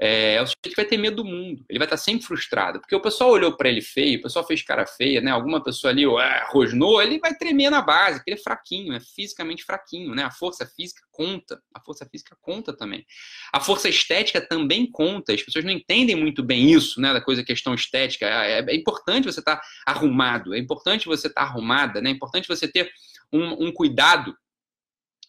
É, 0.00 0.34
é 0.34 0.42
o 0.42 0.46
sujeito 0.46 0.70
que 0.70 0.76
vai 0.76 0.84
ter 0.84 0.96
medo 0.96 1.16
do 1.16 1.24
mundo. 1.24 1.64
Ele 1.68 1.78
vai 1.78 1.86
estar 1.86 1.96
sempre 1.96 2.24
frustrado. 2.24 2.80
Porque 2.80 2.94
o 2.94 3.00
pessoal 3.00 3.30
olhou 3.30 3.56
para 3.56 3.68
ele 3.68 3.82
feio, 3.82 4.18
o 4.18 4.22
pessoal 4.22 4.46
fez 4.46 4.62
cara 4.62 4.86
feia, 4.86 5.20
né? 5.20 5.30
Alguma 5.30 5.62
pessoa 5.62 5.90
ali 5.90 6.06
ué, 6.06 6.46
rosnou, 6.50 7.02
ele 7.02 7.18
vai 7.18 7.34
tremer 7.34 7.70
na 7.70 7.82
base, 7.82 8.18
porque 8.18 8.30
ele 8.30 8.40
é 8.40 8.42
fraquinho, 8.42 8.92
é 8.92 9.00
fisicamente 9.00 9.64
fraquinho, 9.64 10.14
né? 10.14 10.22
A 10.22 10.30
força 10.30 10.64
física 10.64 11.02
conta. 11.10 11.60
A 11.74 11.80
força 11.80 12.06
física 12.06 12.36
conta 12.40 12.72
também. 12.72 13.04
A 13.52 13.60
força 13.60 13.88
estética 13.88 14.40
também 14.40 14.88
conta. 14.88 15.32
As 15.32 15.42
pessoas 15.42 15.64
não 15.64 15.72
entendem 15.72 16.14
muito 16.14 16.42
bem 16.44 16.70
isso, 16.70 17.00
né? 17.00 17.12
Da 17.12 17.20
coisa, 17.20 17.42
questão 17.42 17.74
estética. 17.74 18.26
É, 18.26 18.60
é 18.60 18.74
importante 18.76 19.24
você 19.24 19.40
estar 19.40 19.60
arrumado, 19.84 20.54
é 20.54 20.58
importante 20.58 21.06
você 21.06 21.26
estar 21.26 21.42
arrumada, 21.42 22.00
né? 22.00 22.10
É 22.10 22.12
importante 22.12 22.46
você 22.46 22.68
ter 22.68 22.90
um, 23.32 23.66
um 23.66 23.72
cuidado 23.72 24.36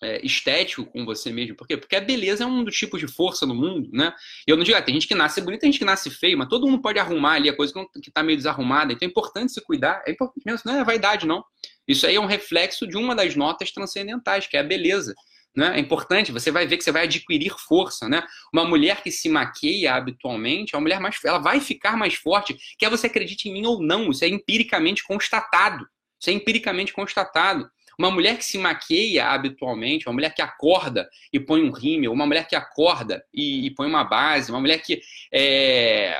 é, 0.01 0.25
estético 0.25 0.85
com 0.85 1.05
você 1.05 1.31
mesmo. 1.31 1.55
Por 1.55 1.67
quê? 1.67 1.77
Porque 1.77 1.95
a 1.95 2.01
beleza 2.01 2.43
é 2.43 2.47
um 2.47 2.63
dos 2.63 2.75
tipos 2.77 2.99
de 2.99 3.07
força 3.07 3.45
no 3.45 3.53
mundo, 3.53 3.89
né? 3.91 4.13
Eu 4.47 4.55
não 4.55 4.63
digo, 4.63 4.77
ah, 4.77 4.81
tem 4.81 4.93
gente 4.93 5.07
que 5.07 5.15
nasce 5.15 5.41
bonita, 5.41 5.61
tem 5.61 5.71
gente 5.71 5.79
que 5.79 5.85
nasce 5.85 6.09
feio, 6.09 6.37
mas 6.37 6.47
todo 6.47 6.67
mundo 6.67 6.81
pode 6.81 6.99
arrumar 6.99 7.33
ali 7.33 7.49
a 7.49 7.55
coisa 7.55 7.73
que 8.01 8.09
está 8.09 8.23
meio 8.23 8.37
desarrumada. 8.37 8.93
Então 8.93 9.05
é 9.05 9.09
importante 9.09 9.51
se 9.51 9.61
cuidar. 9.61 10.01
É 10.05 10.11
importante 10.11 10.43
mesmo, 10.45 10.71
não 10.71 10.79
é 10.79 10.83
vaidade, 10.83 11.27
não. 11.27 11.43
Isso 11.87 12.05
aí 12.05 12.15
é 12.15 12.19
um 12.19 12.25
reflexo 12.25 12.87
de 12.87 12.97
uma 12.97 13.15
das 13.15 13.35
notas 13.35 13.71
transcendentais, 13.71 14.47
que 14.47 14.55
é 14.55 14.59
a 14.59 14.63
beleza. 14.63 15.13
Né? 15.55 15.73
É 15.75 15.79
importante, 15.79 16.31
você 16.31 16.51
vai 16.51 16.67
ver 16.67 16.77
que 16.77 16.83
você 16.83 16.91
vai 16.91 17.03
adquirir 17.03 17.53
força, 17.67 18.07
né? 18.07 18.23
Uma 18.53 18.63
mulher 18.63 19.01
que 19.01 19.11
se 19.11 19.27
maqueia 19.27 19.95
habitualmente, 19.95 20.75
é 20.75 20.77
uma 20.77 20.83
mulher 20.83 20.99
mais, 20.99 21.17
ela 21.25 21.39
vai 21.39 21.59
ficar 21.59 21.97
mais 21.97 22.13
forte, 22.13 22.55
quer 22.77 22.89
você 22.89 23.07
acredite 23.07 23.49
em 23.49 23.53
mim 23.53 23.65
ou 23.65 23.81
não, 23.81 24.11
isso 24.11 24.23
é 24.23 24.27
empiricamente 24.27 25.03
constatado. 25.03 25.85
Isso 26.21 26.29
é 26.29 26.33
empiricamente 26.33 26.93
constatado. 26.93 27.69
Uma 27.99 28.09
mulher 28.09 28.37
que 28.37 28.45
se 28.45 28.57
maqueia 28.57 29.27
habitualmente, 29.27 30.07
uma 30.07 30.13
mulher 30.13 30.33
que 30.33 30.41
acorda 30.41 31.09
e 31.33 31.39
põe 31.39 31.61
um 31.61 31.69
rímel, 31.69 32.13
uma 32.13 32.25
mulher 32.25 32.47
que 32.47 32.55
acorda 32.55 33.21
e, 33.33 33.65
e 33.65 33.71
põe 33.71 33.89
uma 33.89 34.05
base, 34.05 34.49
uma 34.49 34.61
mulher 34.61 34.77
que 34.81 35.01
é, 35.33 36.17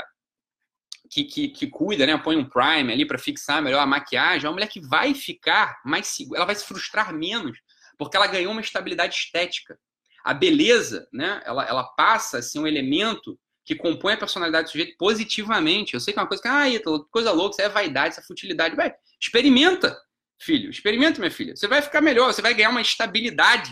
que, 1.09 1.23
que, 1.23 1.47
que, 1.47 1.67
cuida, 1.67 2.05
né? 2.05 2.17
Põe 2.17 2.35
um 2.35 2.43
prime 2.43 2.91
ali 2.91 3.05
para 3.05 3.17
fixar 3.17 3.61
melhor 3.61 3.79
a 3.79 3.85
maquiagem, 3.85 4.45
é 4.45 4.49
uma 4.49 4.55
mulher 4.55 4.67
que 4.67 4.81
vai 4.81 5.13
ficar 5.13 5.79
mais 5.85 6.07
segura, 6.07 6.39
ela 6.39 6.45
vai 6.45 6.55
se 6.55 6.65
frustrar 6.65 7.13
menos, 7.13 7.57
porque 7.97 8.17
ela 8.17 8.27
ganhou 8.27 8.51
uma 8.51 8.61
estabilidade 8.61 9.15
estética. 9.15 9.79
A 10.25 10.33
beleza, 10.33 11.07
né? 11.13 11.41
Ela, 11.45 11.65
ela 11.65 11.83
passa 11.95 12.39
a 12.39 12.41
ser 12.41 12.59
um 12.59 12.67
elemento 12.67 13.39
que 13.63 13.73
compõe 13.73 14.13
a 14.13 14.17
personalidade 14.17 14.65
do 14.65 14.71
sujeito 14.71 14.97
positivamente. 14.97 15.93
Eu 15.93 16.01
sei 16.01 16.13
que 16.13 16.19
é 16.19 16.21
uma 16.21 16.27
coisa 16.27 16.43
que, 16.43 16.49
ah, 16.49 16.65
coisa 17.09 17.31
louca, 17.31 17.55
isso 17.55 17.61
é 17.61 17.69
vaidade, 17.69 18.15
isso 18.15 18.19
é 18.19 18.23
futilidade. 18.23 18.75
Vai, 18.75 18.93
experimenta, 19.19 19.97
filho, 20.39 20.69
experimenta, 20.69 21.19
minha 21.19 21.31
filha. 21.31 21.55
Você 21.55 21.67
vai 21.67 21.81
ficar 21.81 22.01
melhor, 22.01 22.33
você 22.33 22.41
vai 22.41 22.53
ganhar 22.53 22.69
uma 22.69 22.81
estabilidade. 22.81 23.71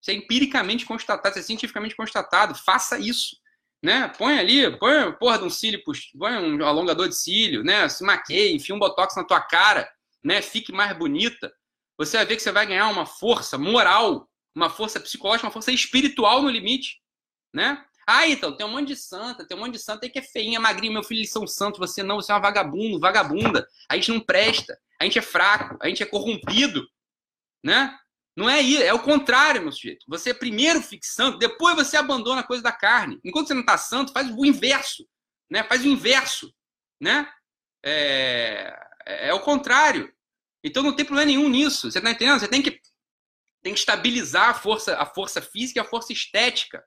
Isso 0.00 0.10
é 0.10 0.14
empiricamente 0.14 0.84
constatado, 0.84 1.30
isso 1.30 1.40
é 1.40 1.42
cientificamente 1.42 1.96
constatado. 1.96 2.54
Faça 2.54 2.98
isso 2.98 3.36
né? 3.82 4.08
Põe 4.08 4.38
ali, 4.38 4.76
põe 4.78 5.12
porra 5.12 5.38
de 5.38 5.44
um 5.44 5.50
cílio, 5.50 5.82
põe 6.18 6.32
um 6.32 6.64
alongador 6.64 7.08
de 7.08 7.16
cílio, 7.16 7.62
né? 7.62 7.88
Se 7.88 8.04
maqueie, 8.04 8.54
enfia 8.54 8.74
um 8.74 8.78
botox 8.78 9.16
na 9.16 9.24
tua 9.24 9.40
cara, 9.40 9.88
né? 10.22 10.42
Fique 10.42 10.72
mais 10.72 10.96
bonita. 10.96 11.52
Você 11.96 12.16
vai 12.16 12.26
ver 12.26 12.36
que 12.36 12.42
você 12.42 12.52
vai 12.52 12.66
ganhar 12.66 12.88
uma 12.88 13.06
força 13.06 13.56
moral, 13.56 14.28
uma 14.54 14.70
força 14.70 15.00
psicológica, 15.00 15.46
uma 15.46 15.52
força 15.52 15.72
espiritual 15.72 16.42
no 16.42 16.50
limite, 16.50 17.00
né? 17.54 17.84
Ah, 18.10 18.26
então, 18.26 18.56
tem 18.56 18.64
um 18.64 18.70
monte 18.70 18.88
de 18.88 18.96
santa, 18.96 19.46
tem 19.46 19.54
um 19.54 19.60
monte 19.60 19.74
de 19.74 19.78
santa 19.80 20.06
aí 20.06 20.10
que 20.10 20.18
é 20.18 20.22
feinha, 20.22 20.58
magrinha, 20.58 20.90
meu 20.90 21.02
filho, 21.02 21.18
eles 21.18 21.30
são 21.30 21.46
santos, 21.46 21.78
você 21.78 22.02
não, 22.02 22.16
você 22.16 22.32
é 22.32 22.34
uma 22.34 22.40
vagabundo, 22.40 22.98
vagabunda. 22.98 23.68
A 23.86 23.96
gente 23.96 24.10
não 24.10 24.18
presta, 24.18 24.80
a 24.98 25.04
gente 25.04 25.18
é 25.18 25.22
fraco, 25.22 25.76
a 25.78 25.88
gente 25.88 26.02
é 26.02 26.06
corrompido, 26.06 26.88
né? 27.62 27.94
Não 28.34 28.48
é 28.48 28.62
isso, 28.62 28.82
é 28.82 28.94
o 28.94 29.02
contrário, 29.02 29.60
meu 29.60 29.70
sujeito. 29.70 30.06
Você 30.08 30.30
é 30.30 30.34
primeiro 30.34 30.80
fique 30.80 31.06
santo, 31.06 31.36
depois 31.36 31.76
você 31.76 31.98
abandona 31.98 32.40
a 32.40 32.46
coisa 32.46 32.62
da 32.62 32.72
carne. 32.72 33.20
Enquanto 33.22 33.48
você 33.48 33.52
não 33.52 33.60
está 33.60 33.76
santo, 33.76 34.10
faz 34.10 34.30
o 34.30 34.46
inverso, 34.46 35.06
né? 35.50 35.62
Faz 35.64 35.84
o 35.84 35.88
inverso, 35.88 36.50
né? 36.98 37.30
É, 37.84 38.74
é, 39.04 39.28
é 39.28 39.34
o 39.34 39.40
contrário. 39.40 40.10
Então 40.64 40.82
não 40.82 40.96
tem 40.96 41.04
problema 41.04 41.30
nenhum 41.30 41.50
nisso. 41.50 41.90
Você 41.90 41.98
está 41.98 42.10
entendendo? 42.10 42.40
Você 42.40 42.48
tem 42.48 42.62
que, 42.62 42.80
tem 43.62 43.74
que 43.74 43.80
estabilizar 43.80 44.48
a 44.48 44.54
força, 44.54 44.96
a 44.96 45.04
força 45.04 45.42
física 45.42 45.78
e 45.78 45.82
a 45.82 45.84
força 45.84 46.10
estética 46.10 46.82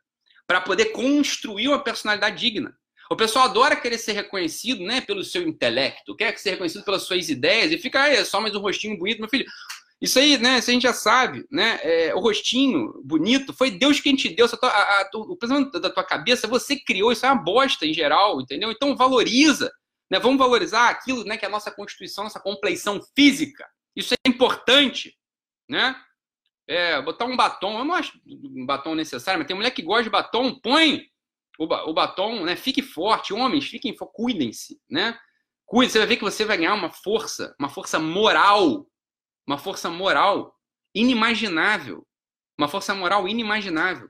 para 0.51 0.59
poder 0.59 0.87
construir 0.87 1.69
uma 1.69 1.81
personalidade 1.81 2.37
digna. 2.37 2.75
O 3.09 3.15
pessoal 3.15 3.45
adora 3.45 3.73
querer 3.73 3.97
ser 3.97 4.11
reconhecido 4.11 4.83
né, 4.83 4.99
pelo 4.99 5.23
seu 5.23 5.47
intelecto, 5.47 6.13
quer 6.13 6.37
ser 6.37 6.51
reconhecido 6.51 6.83
pelas 6.83 7.03
suas 7.03 7.29
ideias 7.29 7.71
e 7.71 7.77
fica 7.77 8.01
aí, 8.01 8.17
é 8.17 8.25
só 8.25 8.41
mais 8.41 8.53
um 8.53 8.59
rostinho 8.59 8.97
bonito. 8.97 9.21
Meu 9.21 9.29
filho, 9.29 9.45
isso 10.01 10.19
aí, 10.19 10.37
né? 10.37 10.59
Isso 10.59 10.69
a 10.69 10.73
gente 10.73 10.83
já 10.83 10.93
sabe, 10.93 11.45
né? 11.49 11.79
É, 11.83 12.13
o 12.13 12.19
rostinho 12.19 13.01
bonito 13.01 13.53
foi 13.53 13.71
Deus 13.71 14.01
quem 14.01 14.13
te 14.13 14.27
deu. 14.27 14.45
A, 14.45 14.67
a, 14.67 15.01
a, 15.03 15.09
o 15.13 15.37
pensamento 15.37 15.79
da 15.79 15.89
tua 15.89 16.03
cabeça, 16.03 16.49
você 16.49 16.75
criou. 16.75 17.13
Isso 17.13 17.25
é 17.25 17.31
uma 17.31 17.41
bosta 17.41 17.85
em 17.85 17.93
geral, 17.93 18.41
entendeu? 18.41 18.71
Então 18.71 18.93
valoriza, 18.97 19.71
né? 20.11 20.19
Vamos 20.19 20.37
valorizar 20.37 20.89
aquilo, 20.89 21.23
né? 21.23 21.37
Que 21.37 21.45
é 21.45 21.47
a 21.47 21.51
nossa 21.51 21.71
constituição, 21.71 22.25
nossa 22.25 22.41
compleição 22.41 22.99
física. 23.15 23.65
Isso 23.95 24.13
é 24.13 24.29
importante, 24.29 25.15
né? 25.69 25.95
É, 26.71 27.01
botar 27.01 27.25
um 27.25 27.35
batom, 27.35 27.79
eu 27.79 27.85
não 27.85 27.95
acho 27.95 28.19
um 28.25 28.65
batom 28.65 28.95
necessário, 28.95 29.39
mas 29.39 29.47
tem 29.47 29.55
mulher 29.55 29.71
que 29.71 29.81
gosta 29.81 30.03
de 30.03 30.09
batom, 30.09 30.59
põe 30.59 31.05
o, 31.59 31.65
o 31.65 31.93
batom, 31.93 32.45
né? 32.45 32.55
Fique 32.55 32.81
forte, 32.81 33.33
homens, 33.33 33.67
fiquem, 33.67 33.95
cuidem-se, 33.95 34.79
né? 34.89 35.19
Cuide, 35.65 35.91
você 35.91 35.97
vai 35.99 36.07
ver 36.07 36.17
que 36.17 36.23
você 36.23 36.45
vai 36.45 36.57
ganhar 36.57 36.73
uma 36.73 36.91
força, 36.91 37.55
uma 37.59 37.69
força 37.69 37.99
moral 37.99 38.85
uma 39.47 39.57
força 39.57 39.89
moral 39.89 40.55
inimaginável. 40.93 42.05
Uma 42.57 42.67
força 42.67 42.93
moral 42.93 43.27
inimaginável. 43.27 44.09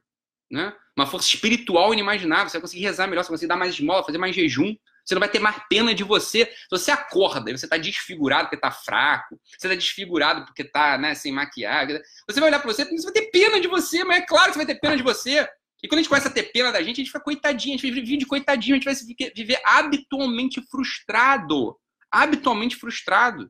Né? 0.51 0.75
Uma 0.97 1.07
força 1.07 1.27
espiritual 1.27 1.93
inimaginável. 1.93 2.49
Você 2.49 2.57
vai 2.57 2.61
conseguir 2.61 2.83
rezar 2.83 3.07
melhor, 3.07 3.23
você 3.23 3.29
vai 3.29 3.35
conseguir 3.35 3.49
dar 3.49 3.57
mais 3.57 3.73
esmola, 3.73 4.03
fazer 4.03 4.17
mais 4.17 4.35
jejum. 4.35 4.75
Você 5.05 5.15
não 5.15 5.20
vai 5.20 5.29
ter 5.29 5.39
mais 5.39 5.55
pena 5.70 5.93
de 5.93 6.03
você. 6.03 6.46
Se 6.46 6.70
você 6.70 6.91
acorda 6.91 7.50
e 7.50 7.58
você 7.58 7.65
está 7.65 7.77
desfigurado 7.77 8.43
porque 8.43 8.55
está 8.55 8.72
fraco, 8.72 9.39
você 9.46 9.67
está 9.67 9.75
desfigurado 9.75 10.46
porque 10.46 10.62
está 10.62 10.98
né, 10.98 11.15
sem 11.15 11.31
maquiagem, 11.31 12.00
você 12.27 12.39
vai 12.39 12.50
olhar 12.50 12.60
para 12.60 12.72
você 12.72 12.84
e 12.84 12.98
você 12.98 13.03
vai 13.03 13.13
ter 13.13 13.31
pena 13.31 13.60
de 13.60 13.67
você, 13.67 14.03
mas 14.03 14.22
é 14.22 14.25
claro 14.25 14.48
que 14.48 14.53
você 14.53 14.65
vai 14.65 14.74
ter 14.74 14.79
pena 14.79 14.98
de 14.98 15.03
você. 15.03 15.48
E 15.84 15.88
quando 15.88 16.00
a 16.00 16.01
gente 16.01 16.10
começa 16.10 16.27
a 16.27 16.31
ter 16.31 16.43
pena 16.51 16.72
da 16.72 16.79
gente, 16.79 16.98
a 17.01 17.03
gente 17.03 17.08
fica 17.08 17.20
coitadinho, 17.20 17.75
a 17.75 17.77
gente 17.77 17.91
vive 17.91 18.17
de 18.17 18.25
coitadinho, 18.25 18.75
a 18.75 18.79
gente 18.79 18.86
vai 18.86 19.31
viver 19.36 19.60
habitualmente 19.65 20.62
frustrado. 20.70 21.75
Habitualmente 22.12 22.75
frustrado 22.75 23.50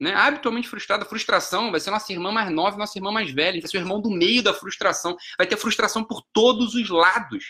né? 0.00 0.14
Habitualmente 0.14 0.68
frustrado. 0.68 1.04
A 1.04 1.08
frustração 1.08 1.70
vai 1.70 1.80
ser 1.80 1.90
nossa 1.90 2.12
irmã 2.12 2.30
mais 2.30 2.50
nova, 2.50 2.76
nossa 2.76 2.98
irmã 2.98 3.10
mais 3.10 3.30
velha. 3.30 3.60
Vai 3.60 3.70
ser 3.70 3.78
o 3.78 3.80
irmão 3.80 4.00
do 4.00 4.10
meio 4.10 4.42
da 4.42 4.52
frustração. 4.52 5.16
Vai 5.38 5.46
ter 5.46 5.56
frustração 5.56 6.04
por 6.04 6.22
todos 6.32 6.74
os 6.74 6.88
lados. 6.88 7.44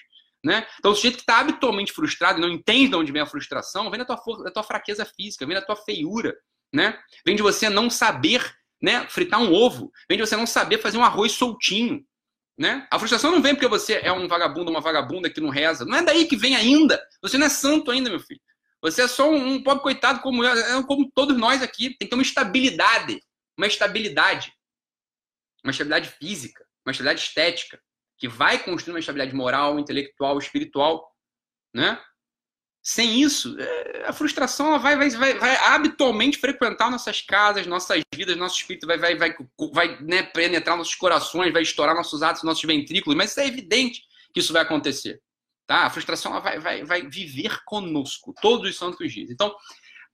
Né? 0.46 0.64
Então, 0.78 0.92
o 0.92 0.94
sujeito 0.94 1.16
que 1.16 1.22
está 1.22 1.40
habitualmente 1.40 1.92
frustrado 1.92 2.38
e 2.38 2.40
não 2.40 2.48
entende 2.48 2.90
de 2.90 2.94
onde 2.94 3.10
vem 3.10 3.20
a 3.20 3.26
frustração, 3.26 3.90
vem 3.90 3.98
da 3.98 4.04
tua, 4.04 4.44
da 4.44 4.50
tua 4.52 4.62
fraqueza 4.62 5.04
física, 5.04 5.44
vem 5.44 5.56
da 5.56 5.60
tua 5.60 5.74
feiura. 5.74 6.36
Né? 6.72 6.96
Vem 7.24 7.34
de 7.34 7.42
você 7.42 7.68
não 7.68 7.90
saber 7.90 8.54
né, 8.80 9.08
fritar 9.08 9.42
um 9.42 9.52
ovo. 9.52 9.90
Vem 10.08 10.16
de 10.16 10.24
você 10.24 10.36
não 10.36 10.46
saber 10.46 10.78
fazer 10.78 10.98
um 10.98 11.04
arroz 11.04 11.32
soltinho. 11.32 12.06
Né? 12.56 12.86
A 12.92 12.96
frustração 12.96 13.32
não 13.32 13.42
vem 13.42 13.56
porque 13.56 13.66
você 13.66 13.94
é 13.94 14.12
um 14.12 14.28
vagabundo, 14.28 14.70
uma 14.70 14.80
vagabunda 14.80 15.28
que 15.28 15.40
não 15.40 15.48
reza. 15.48 15.84
Não 15.84 15.98
é 15.98 16.02
daí 16.02 16.26
que 16.26 16.36
vem 16.36 16.54
ainda. 16.54 17.04
Você 17.20 17.36
não 17.36 17.46
é 17.46 17.50
santo 17.50 17.90
ainda, 17.90 18.08
meu 18.08 18.20
filho. 18.20 18.40
Você 18.80 19.02
é 19.02 19.08
só 19.08 19.28
um, 19.28 19.54
um 19.54 19.62
pobre 19.64 19.82
coitado 19.82 20.20
como 20.20 20.44
eu, 20.44 20.78
é 20.78 20.82
como 20.84 21.10
todos 21.12 21.36
nós 21.36 21.60
aqui. 21.60 21.88
Tem 21.88 22.06
que 22.06 22.10
ter 22.10 22.14
uma 22.14 22.22
estabilidade, 22.22 23.20
uma 23.58 23.66
estabilidade, 23.66 24.52
uma 25.64 25.72
estabilidade 25.72 26.08
física, 26.08 26.64
uma 26.86 26.92
estabilidade 26.92 27.20
estética, 27.20 27.80
que 28.18 28.28
vai 28.28 28.58
construir 28.62 28.94
uma 28.94 29.00
estabilidade 29.00 29.36
moral, 29.36 29.78
intelectual, 29.78 30.38
espiritual, 30.38 31.10
né? 31.74 32.00
Sem 32.82 33.20
isso, 33.20 33.56
é, 33.58 34.04
a 34.06 34.12
frustração 34.12 34.78
vai, 34.78 34.96
vai, 34.96 35.10
vai, 35.10 35.34
vai 35.34 35.56
habitualmente 35.56 36.38
frequentar 36.38 36.88
nossas 36.88 37.20
casas, 37.20 37.66
nossas 37.66 38.00
vidas, 38.14 38.36
nosso 38.36 38.56
espírito 38.58 38.86
vai, 38.86 38.96
vai, 38.96 39.16
vai, 39.16 39.36
vai 39.72 40.00
né, 40.00 40.22
penetrar 40.22 40.76
nossos 40.76 40.94
corações, 40.94 41.52
vai 41.52 41.62
estourar 41.62 41.96
nossos 41.96 42.22
atos, 42.22 42.44
nossos 42.44 42.62
ventrículos, 42.62 43.16
mas 43.16 43.36
é 43.36 43.46
evidente 43.46 44.02
que 44.32 44.38
isso 44.38 44.52
vai 44.52 44.62
acontecer. 44.62 45.20
Tá? 45.66 45.86
A 45.86 45.90
frustração 45.90 46.30
ela 46.30 46.40
vai, 46.40 46.60
vai, 46.60 46.84
vai 46.84 47.02
viver 47.02 47.64
conosco 47.64 48.32
todos 48.40 48.70
os 48.70 48.76
santos 48.76 49.12
dias. 49.12 49.30
Então, 49.30 49.52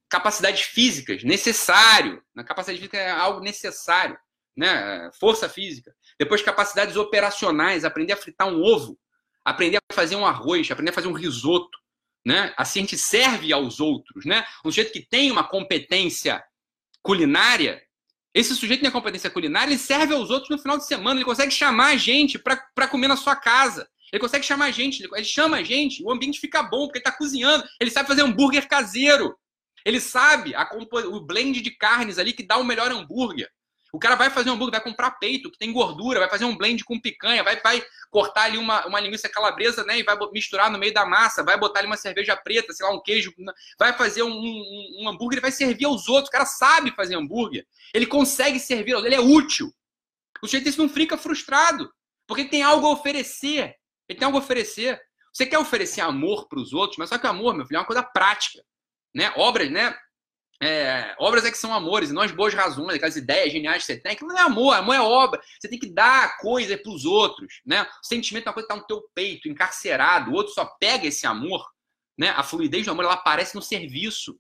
capacidades 0.09 0.63
físicas, 0.63 1.23
necessário. 1.23 2.23
Na 2.35 2.43
capacidade 2.43 2.79
física 2.79 2.97
é 2.97 3.11
algo 3.11 3.41
necessário. 3.41 4.19
Né? 4.57 5.11
Força 5.21 5.47
física. 5.49 5.95
Depois, 6.19 6.43
capacidades 6.43 6.97
operacionais, 6.97 7.85
aprender 7.85 8.13
a 8.13 8.17
fritar 8.17 8.49
um 8.49 8.63
ovo, 8.63 8.99
aprender 9.45 9.79
a 9.79 9.95
fazer 9.95 10.17
um 10.17 10.27
arroz, 10.27 10.71
aprender 10.71 10.91
a 10.91 10.95
fazer 10.95 11.09
um 11.09 11.13
risoto. 11.13 11.79
Né? 12.25 12.55
Assim 12.57 12.81
a 12.81 12.83
gente 12.83 12.97
serve 12.97 13.53
aos 13.53 13.81
outros. 13.81 14.25
Né? 14.25 14.45
Um 14.65 14.71
sujeito 14.71 14.93
que 14.93 15.05
tem 15.05 15.31
uma 15.31 15.45
competência 15.45 16.43
culinária, 17.03 17.83
esse 18.35 18.55
sujeito 18.55 18.81
que 18.81 18.87
tem 18.87 18.93
competência 18.93 19.29
culinária, 19.29 19.71
ele 19.71 19.79
serve 19.79 20.15
aos 20.15 20.31
outros 20.31 20.49
no 20.49 20.59
final 20.59 20.79
de 20.79 20.87
semana, 20.87 21.19
ele 21.19 21.25
consegue 21.25 21.53
chamar 21.53 21.89
a 21.89 21.97
gente 21.97 22.39
para 22.39 22.89
comer 22.89 23.09
na 23.09 23.17
sua 23.17 23.37
casa. 23.37 23.87
Ele 24.11 24.21
consegue 24.21 24.45
chamar 24.45 24.67
a 24.67 24.71
gente, 24.71 25.07
ele 25.13 25.25
chama 25.25 25.59
a 25.59 25.63
gente, 25.63 26.03
o 26.03 26.11
ambiente 26.11 26.41
fica 26.41 26.63
bom, 26.63 26.87
porque 26.87 26.99
ele 26.99 27.07
está 27.07 27.13
cozinhando, 27.13 27.65
ele 27.81 27.91
sabe 27.91 28.09
fazer 28.09 28.23
hambúrguer 28.23 28.69
caseiro. 28.69 29.37
Ele 29.85 30.01
sabe 30.01 30.55
a, 30.55 30.69
o 31.09 31.21
blend 31.21 31.61
de 31.61 31.71
carnes 31.71 32.19
ali 32.19 32.33
que 32.33 32.47
dá 32.47 32.57
o 32.57 32.65
melhor 32.65 32.91
hambúrguer. 32.91 33.51
O 33.93 33.99
cara 33.99 34.17
vai 34.17 34.31
fazer 34.31 34.49
um 34.49 34.55
hambúrguer, 34.55 34.81
vai 34.81 34.91
comprar 34.91 35.11
peito, 35.13 35.51
que 35.51 35.59
tem 35.59 35.71
gordura, 35.71 36.19
vai 36.19 36.29
fazer 36.31 36.47
um 36.47 36.57
blend 36.57 36.83
com 36.83 36.99
picanha, 36.99 37.45
vai, 37.45 37.61
vai 37.61 37.85
cortar 38.11 38.45
ali 38.45 38.57
uma, 38.57 38.87
uma 38.87 38.99
linguiça 38.99 39.29
calabresa, 39.29 39.85
né? 39.85 39.99
E 39.99 40.03
vai 40.03 40.17
misturar 40.33 40.71
no 40.71 40.79
meio 40.79 40.95
da 40.95 41.05
massa, 41.05 41.45
vai 41.45 41.59
botar 41.59 41.81
ali 41.81 41.87
uma 41.87 41.99
cerveja 41.99 42.35
preta, 42.35 42.73
sei 42.73 42.87
lá, 42.87 42.93
um 42.95 43.03
queijo, 43.03 43.35
vai 43.79 43.93
fazer 43.93 44.23
um, 44.23 44.33
um, 44.33 45.03
um 45.03 45.09
hambúrguer, 45.11 45.35
ele 45.35 45.43
vai 45.43 45.53
servir 45.53 45.85
aos 45.85 46.09
outros. 46.09 46.29
O 46.29 46.33
cara 46.33 46.47
sabe 46.47 46.91
fazer 46.93 47.17
hambúrguer. 47.17 47.67
Ele 47.93 48.07
consegue 48.07 48.59
servir, 48.59 48.97
ele 48.97 49.15
é 49.15 49.21
útil. 49.21 49.71
O 50.43 50.49
jeito 50.49 50.65
desse 50.65 50.79
não 50.79 50.89
fica 50.89 51.19
frustrado, 51.19 51.93
porque 52.27 52.47
tem 52.47 52.63
algo 52.63 52.87
a 52.87 52.93
oferecer. 52.93 53.77
Ele 54.09 54.19
tem 54.19 54.25
algo 54.25 54.39
a 54.39 54.41
oferecer. 54.41 54.99
Você 55.35 55.45
quer 55.45 55.59
oferecer 55.59 56.01
amor 56.01 56.49
para 56.49 56.59
os 56.59 56.73
outros, 56.73 56.97
mas 56.97 57.11
só 57.11 57.19
que 57.19 57.27
amor, 57.27 57.55
meu 57.55 57.67
filho, 57.67 57.77
é 57.77 57.81
uma 57.81 57.87
coisa 57.87 58.03
prática. 58.03 58.65
Né? 59.15 59.31
Obras, 59.37 59.71
né? 59.71 59.95
É, 60.65 61.17
obras 61.19 61.45
é 61.45 61.51
que 61.51 61.59
são 61.59 61.75
amores, 61.75 62.11
e 62.11 62.13
não 62.13 62.23
as 62.23 62.31
boas 62.31 62.55
razões, 62.55 62.95
aquelas 62.95 63.17
ideias 63.17 63.51
geniais 63.51 63.85
que 63.85 63.93
você 63.93 63.99
tem. 63.99 64.13
Aquilo 64.13 64.29
não 64.29 64.39
é 64.39 64.43
amor, 64.43 64.77
amor 64.77 64.95
é 64.95 65.01
obra. 65.01 65.43
Você 65.59 65.69
tem 65.69 65.77
que 65.77 65.93
dar 65.93 66.39
coisa 66.39 66.79
para 66.79 66.93
os 66.93 67.05
outros. 67.05 67.61
Né? 67.67 67.83
O 67.83 68.07
sentimento 68.07 68.47
é 68.47 68.49
uma 68.49 68.55
coisa 68.55 68.69
que 68.69 68.73
está 68.73 68.81
no 68.81 68.87
teu 68.87 69.05
peito, 69.13 69.49
encarcerado. 69.49 70.31
O 70.31 70.35
outro 70.35 70.53
só 70.53 70.65
pega 70.79 71.09
esse 71.09 71.27
amor. 71.27 71.69
Né? 72.17 72.29
A 72.31 72.45
fluidez 72.45 72.85
do 72.85 72.93
amor 72.93 73.07
ela 73.07 73.15
aparece 73.15 73.57
no 73.57 73.61
serviço. 73.61 74.39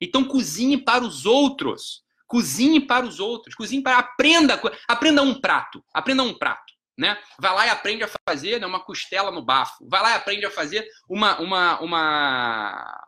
Então 0.00 0.24
cozinhe 0.24 0.78
para 0.78 1.04
os 1.04 1.26
outros. 1.26 2.02
Cozinhe 2.26 2.80
para 2.80 3.06
os 3.06 3.20
outros. 3.20 3.54
Cozinhe 3.54 3.84
para. 3.84 3.98
Aprenda. 3.98 4.60
Aprenda 4.88 5.22
um 5.22 5.40
prato. 5.40 5.84
Aprenda 5.94 6.24
um 6.24 6.36
prato. 6.36 6.72
Né? 6.98 7.16
Vai 7.38 7.54
lá 7.54 7.66
e 7.68 7.70
aprende 7.70 8.02
a 8.02 8.10
fazer 8.28 8.58
né, 8.58 8.66
uma 8.66 8.80
costela 8.80 9.30
no 9.30 9.44
bafo. 9.44 9.86
Vai 9.88 10.02
lá 10.02 10.10
e 10.10 10.14
aprende 10.16 10.44
a 10.44 10.50
fazer 10.50 10.84
uma, 11.08 11.38
uma, 11.38 11.80
uma, 11.80 13.04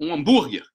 um 0.00 0.12
hambúrguer 0.12 0.66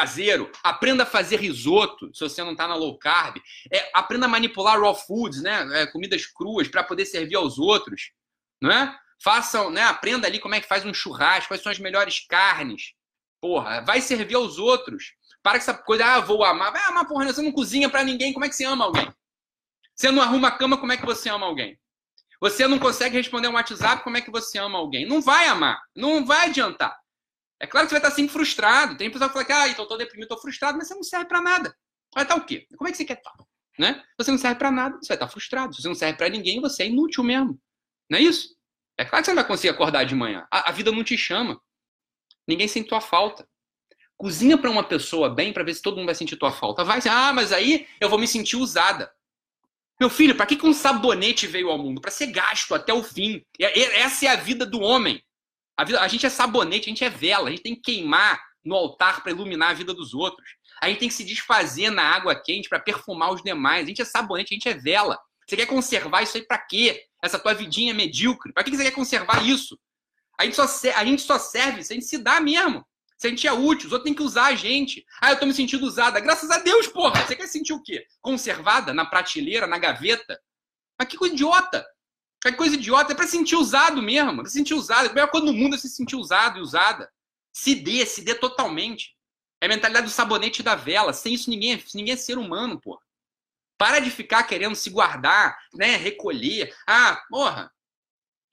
caseiro. 0.00 0.50
Aprenda 0.62 1.02
a 1.02 1.06
fazer 1.06 1.36
risoto, 1.36 2.10
se 2.14 2.20
você 2.20 2.42
não 2.42 2.52
está 2.52 2.66
na 2.66 2.74
low 2.74 2.98
carb. 2.98 3.36
É, 3.70 3.90
aprenda 3.94 4.26
a 4.26 4.28
manipular 4.28 4.80
raw 4.80 4.94
foods, 4.94 5.42
né? 5.42 5.82
É, 5.82 5.86
comidas 5.86 6.26
cruas, 6.26 6.68
para 6.68 6.82
poder 6.82 7.04
servir 7.04 7.36
aos 7.36 7.58
outros. 7.58 8.10
Não 8.60 8.70
é? 8.70 8.98
Façam, 9.22 9.70
né? 9.70 9.82
Aprenda 9.82 10.26
ali 10.26 10.38
como 10.38 10.54
é 10.54 10.60
que 10.60 10.68
faz 10.68 10.84
um 10.84 10.94
churrasco, 10.94 11.48
quais 11.48 11.62
são 11.62 11.70
as 11.70 11.78
melhores 11.78 12.20
carnes. 12.26 12.94
Porra, 13.40 13.82
vai 13.82 14.00
servir 14.00 14.34
aos 14.34 14.58
outros. 14.58 15.12
Para 15.42 15.52
com 15.52 15.58
essa 15.58 15.74
coisa, 15.74 16.04
ah, 16.04 16.20
vou 16.20 16.44
amar. 16.44 16.72
Vai 16.72 16.82
amar, 16.84 17.06
porra, 17.06 17.26
você 17.26 17.42
não 17.42 17.52
cozinha 17.52 17.88
para 17.88 18.04
ninguém, 18.04 18.32
como 18.32 18.44
é 18.44 18.48
que 18.48 18.56
você 18.56 18.64
ama 18.64 18.84
alguém? 18.86 19.08
Você 19.94 20.10
não 20.10 20.22
arruma 20.22 20.48
a 20.48 20.52
cama, 20.52 20.78
como 20.78 20.92
é 20.92 20.96
que 20.96 21.04
você 21.04 21.28
ama 21.28 21.46
alguém? 21.46 21.78
Você 22.40 22.66
não 22.66 22.78
consegue 22.78 23.18
responder 23.18 23.48
um 23.48 23.54
WhatsApp, 23.54 24.02
como 24.02 24.16
é 24.16 24.22
que 24.22 24.30
você 24.30 24.58
ama 24.58 24.78
alguém? 24.78 25.06
Não 25.06 25.20
vai 25.20 25.46
amar, 25.46 25.78
não 25.94 26.24
vai 26.24 26.46
adiantar. 26.46 26.98
É 27.60 27.66
claro 27.66 27.86
que 27.86 27.90
você 27.90 28.00
vai 28.00 28.08
estar 28.08 28.16
sempre 28.16 28.32
frustrado. 28.32 28.96
Tem 28.96 29.10
pessoa 29.10 29.28
que 29.28 29.34
fala 29.34 29.44
que, 29.44 29.52
ah, 29.52 29.68
então 29.68 29.86
tô 29.86 29.96
deprimido, 29.96 30.28
tô 30.28 30.38
frustrado, 30.38 30.78
mas 30.78 30.88
você 30.88 30.94
não 30.94 31.02
serve 31.02 31.26
para 31.26 31.42
nada. 31.42 31.76
Vai 32.14 32.24
estar 32.24 32.34
o 32.34 32.44
quê? 32.44 32.66
Como 32.76 32.88
é 32.88 32.90
que 32.90 32.96
você 32.96 33.04
quer 33.04 33.18
estar? 33.18 33.34
Né? 33.78 34.02
Você 34.18 34.30
não 34.30 34.38
serve 34.38 34.58
para 34.58 34.70
nada, 34.70 34.96
você 34.96 35.08
vai 35.08 35.16
estar 35.16 35.28
frustrado. 35.28 35.74
Se 35.74 35.82
você 35.82 35.88
não 35.88 35.94
serve 35.94 36.16
para 36.16 36.28
ninguém, 36.28 36.60
você 36.60 36.84
é 36.84 36.86
inútil 36.86 37.22
mesmo. 37.22 37.60
Não 38.08 38.18
é 38.18 38.22
isso? 38.22 38.56
É 38.98 39.04
claro 39.04 39.22
que 39.22 39.26
você 39.26 39.30
não 39.32 39.42
vai 39.42 39.46
conseguir 39.46 39.68
acordar 39.70 40.04
de 40.04 40.14
manhã. 40.14 40.46
A, 40.50 40.70
a 40.70 40.72
vida 40.72 40.90
não 40.90 41.04
te 41.04 41.16
chama. 41.16 41.60
Ninguém 42.48 42.66
sente 42.66 42.88
tua 42.88 43.00
falta. 43.00 43.46
Cozinha 44.16 44.58
para 44.58 44.70
uma 44.70 44.84
pessoa 44.84 45.30
bem 45.30 45.52
para 45.52 45.62
ver 45.62 45.74
se 45.74 45.82
todo 45.82 45.96
mundo 45.96 46.06
vai 46.06 46.14
sentir 46.14 46.36
tua 46.36 46.52
falta. 46.52 46.84
Vai, 46.84 47.00
ah, 47.08 47.32
mas 47.32 47.52
aí 47.52 47.86
eu 48.00 48.08
vou 48.08 48.18
me 48.18 48.26
sentir 48.26 48.56
usada. 48.56 49.10
Meu 49.98 50.10
filho, 50.10 50.34
para 50.34 50.46
que, 50.46 50.56
que 50.56 50.66
um 50.66 50.72
sabonete 50.72 51.46
veio 51.46 51.70
ao 51.70 51.78
mundo? 51.78 52.00
Para 52.00 52.10
ser 52.10 52.26
gasto 52.26 52.74
até 52.74 52.92
o 52.92 53.02
fim. 53.02 53.44
Essa 53.58 54.26
é 54.26 54.28
a 54.28 54.36
vida 54.36 54.64
do 54.64 54.80
homem. 54.80 55.22
A, 55.80 55.84
vida, 55.84 55.98
a 55.98 56.08
gente 56.08 56.26
é 56.26 56.28
sabonete, 56.28 56.90
a 56.90 56.90
gente 56.90 57.04
é 57.04 57.08
vela, 57.08 57.48
a 57.48 57.50
gente 57.50 57.62
tem 57.62 57.74
que 57.74 57.80
queimar 57.80 58.38
no 58.62 58.74
altar 58.74 59.22
para 59.22 59.32
iluminar 59.32 59.70
a 59.70 59.72
vida 59.72 59.94
dos 59.94 60.12
outros. 60.12 60.46
A 60.78 60.88
gente 60.88 60.98
tem 60.98 61.08
que 61.08 61.14
se 61.14 61.24
desfazer 61.24 61.88
na 61.88 62.02
água 62.02 62.34
quente 62.34 62.68
para 62.68 62.78
perfumar 62.78 63.32
os 63.32 63.42
demais. 63.42 63.84
A 63.84 63.88
gente 63.88 64.02
é 64.02 64.04
sabonete, 64.04 64.52
a 64.52 64.56
gente 64.56 64.68
é 64.68 64.74
vela. 64.74 65.18
Você 65.48 65.56
quer 65.56 65.64
conservar 65.64 66.20
isso 66.20 66.36
aí 66.36 66.46
para 66.46 66.58
quê? 66.58 67.06
Essa 67.24 67.38
tua 67.38 67.54
vidinha 67.54 67.94
medíocre? 67.94 68.52
Para 68.52 68.62
que 68.62 68.76
você 68.76 68.84
quer 68.84 68.90
conservar 68.90 69.42
isso? 69.42 69.78
A 70.38 70.44
gente, 70.44 70.54
só, 70.54 70.64
a 70.64 71.04
gente 71.06 71.22
só 71.22 71.38
serve 71.38 71.82
se 71.82 71.94
a 71.94 71.96
gente 71.96 72.04
se 72.04 72.18
dá 72.18 72.42
mesmo. 72.42 72.86
Se 73.16 73.28
a 73.28 73.30
gente 73.30 73.46
é 73.46 73.52
útil, 73.52 73.86
os 73.86 73.92
outros 73.94 74.04
têm 74.04 74.14
que 74.14 74.22
usar 74.22 74.48
a 74.48 74.54
gente. 74.54 75.02
Ah, 75.18 75.30
eu 75.30 75.40
tô 75.40 75.46
me 75.46 75.54
sentindo 75.54 75.86
usada. 75.86 76.20
Graças 76.20 76.50
a 76.50 76.58
Deus, 76.58 76.88
porra! 76.88 77.24
Você 77.24 77.34
quer 77.34 77.46
sentir 77.46 77.72
o 77.72 77.82
quê? 77.82 78.04
Conservada 78.20 78.92
na 78.92 79.06
prateleira, 79.06 79.66
na 79.66 79.78
gaveta? 79.78 80.38
Mas 80.98 81.08
que 81.08 81.24
idiota! 81.24 81.86
Que 82.42 82.52
coisa 82.52 82.74
idiota! 82.74 83.12
É 83.12 83.16
pra 83.16 83.26
sentir 83.26 83.56
usado 83.56 84.02
mesmo. 84.02 84.40
É 84.40 84.42
pra 84.42 84.50
sentir 84.50 84.74
usado. 84.74 85.08
A 85.08 85.12
melhor 85.12 85.30
coisa 85.30 85.46
no 85.46 85.52
mundo 85.52 85.74
é 85.74 85.78
se 85.78 85.88
sentir 85.88 86.16
usado 86.16 86.58
e 86.58 86.62
usada. 86.62 87.10
Se 87.52 87.74
dê, 87.74 88.06
se 88.06 88.22
dê 88.22 88.34
totalmente. 88.34 89.16
É 89.60 89.66
a 89.66 89.68
mentalidade 89.68 90.06
do 90.06 90.12
sabonete 90.12 90.60
e 90.60 90.64
da 90.64 90.74
vela. 90.74 91.12
Sem 91.12 91.34
isso, 91.34 91.50
ninguém 91.50 91.74
é, 91.74 91.82
ninguém 91.94 92.14
é 92.14 92.16
ser 92.16 92.38
humano, 92.38 92.80
porra. 92.80 93.00
Para 93.76 93.98
de 93.98 94.10
ficar 94.10 94.42
querendo 94.44 94.74
se 94.74 94.90
guardar, 94.90 95.58
né? 95.74 95.96
Recolher. 95.96 96.74
Ah, 96.86 97.22
porra! 97.28 97.70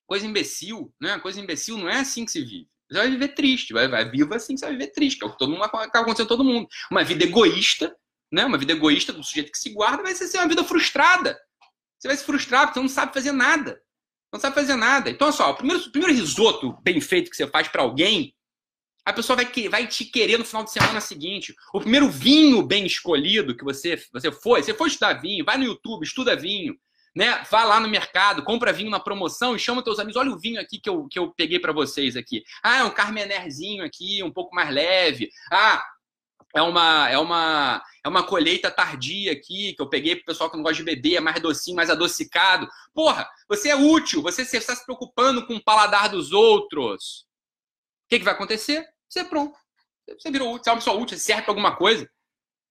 Coisa 0.05 0.25
imbecil, 0.25 0.93
né? 1.01 1.19
Coisa 1.19 1.39
imbecil 1.39 1.77
não 1.77 1.89
é 1.89 1.99
assim 1.99 2.25
que 2.25 2.31
se 2.31 2.41
vive. 2.41 2.69
Você 2.89 2.97
vai 2.97 3.09
viver 3.09 3.27
triste, 3.29 3.73
vai, 3.73 3.87
vai 3.89 4.09
viva 4.09 4.37
assim, 4.37 4.55
você 4.55 4.65
vai 4.65 4.73
viver 4.73 4.87
triste, 4.87 5.19
que 5.19 5.25
é 5.25 5.27
o 5.27 5.31
que 5.31 5.37
todo 5.37 5.51
mundo 5.51 5.63
acaba 5.63 5.85
acontecendo 5.85 6.29
todo 6.29 6.43
mundo. 6.43 6.67
Uma 6.89 7.03
vida 7.03 7.25
egoísta, 7.25 7.93
né? 8.31 8.45
Uma 8.45 8.57
vida 8.57 8.71
egoísta 8.71 9.11
do 9.11 9.23
sujeito 9.23 9.51
que 9.51 9.57
se 9.57 9.69
guarda 9.71 10.03
vai 10.03 10.15
ser 10.15 10.37
uma 10.37 10.47
vida 10.47 10.63
frustrada. 10.63 11.37
Você 11.99 12.07
vai 12.07 12.17
se 12.17 12.23
frustrar 12.23 12.67
porque 12.67 12.79
você 12.79 12.83
não 12.83 12.89
sabe 12.89 13.13
fazer 13.13 13.31
nada. 13.31 13.81
Não 14.31 14.39
sabe 14.39 14.55
fazer 14.55 14.75
nada. 14.75 15.09
Então, 15.09 15.31
só, 15.31 15.51
o 15.51 15.55
primeiro, 15.55 15.81
o 15.81 15.91
primeiro 15.91 16.13
risoto 16.13 16.77
bem 16.81 16.99
feito 16.99 17.29
que 17.29 17.37
você 17.37 17.47
faz 17.47 17.67
para 17.67 17.81
alguém, 17.81 18.35
a 19.05 19.13
pessoa 19.13 19.37
vai, 19.37 19.49
vai 19.69 19.87
te 19.87 20.03
querer 20.03 20.37
no 20.37 20.43
final 20.43 20.65
de 20.65 20.71
semana 20.71 20.99
seguinte. 20.99 21.55
O 21.73 21.79
primeiro 21.79 22.09
vinho 22.09 22.61
bem 22.61 22.85
escolhido 22.85 23.55
que 23.55 23.63
você, 23.63 23.95
você 24.11 24.31
foi, 24.31 24.61
você 24.61 24.73
foi 24.73 24.89
estudar 24.89 25.13
vinho, 25.13 25.45
vai 25.45 25.57
no 25.57 25.63
YouTube, 25.63 26.03
estuda 26.03 26.35
vinho, 26.35 26.75
né? 27.15 27.41
Vá 27.49 27.63
lá 27.63 27.79
no 27.79 27.87
mercado, 27.87 28.43
compra 28.43 28.73
vinho 28.73 28.89
na 28.89 28.99
promoção 28.99 29.55
e 29.55 29.59
chama 29.59 29.81
teus 29.81 29.97
amigos. 29.97 30.17
Olha 30.17 30.31
o 30.31 30.37
vinho 30.37 30.59
aqui 30.59 30.77
que 30.77 30.89
eu, 30.89 31.07
que 31.07 31.17
eu 31.17 31.33
peguei 31.33 31.57
para 31.57 31.71
vocês 31.71 32.17
aqui. 32.17 32.43
Ah, 32.61 32.79
é 32.79 32.83
um 32.83 32.89
Carmenerzinho 32.91 33.83
aqui, 33.83 34.21
um 34.21 34.31
pouco 34.31 34.53
mais 34.53 34.69
leve. 34.69 35.29
Ah, 35.49 35.81
é 36.57 36.61
uma 36.61 37.09
é 37.09 37.17
uma 37.17 37.83
é 38.03 38.09
uma 38.09 38.23
colheita 38.23 38.71
tardia 38.71 39.31
aqui 39.31 39.73
que 39.73 39.81
eu 39.81 39.89
peguei 39.89 40.15
pro 40.15 40.25
pessoal 40.25 40.49
que 40.49 40.57
não 40.57 40.63
gosta 40.63 40.77
de 40.77 40.83
beber, 40.83 41.15
é 41.15 41.19
mais 41.19 41.41
docinho, 41.41 41.75
mais 41.75 41.89
adocicado. 41.89 42.67
Porra, 42.93 43.29
você 43.47 43.69
é 43.69 43.75
útil, 43.75 44.21
você 44.21 44.41
está 44.41 44.75
se 44.75 44.85
preocupando 44.85 45.45
com 45.45 45.55
o 45.55 45.63
paladar 45.63 46.09
dos 46.09 46.31
outros. 46.31 47.25
O 48.05 48.09
que, 48.09 48.19
que 48.19 48.25
vai 48.25 48.33
acontecer? 48.33 48.87
Você 49.09 49.19
é 49.19 49.23
pronto. 49.23 49.57
Você 50.07 50.31
virou 50.31 50.53
útil, 50.53 50.63
você 50.63 50.69
é 50.69 50.73
uma 50.73 50.79
pessoa 50.79 50.97
útil, 50.97 51.17
você 51.17 51.23
serve 51.23 51.43
para 51.43 51.51
alguma 51.51 51.75
coisa. 51.75 52.09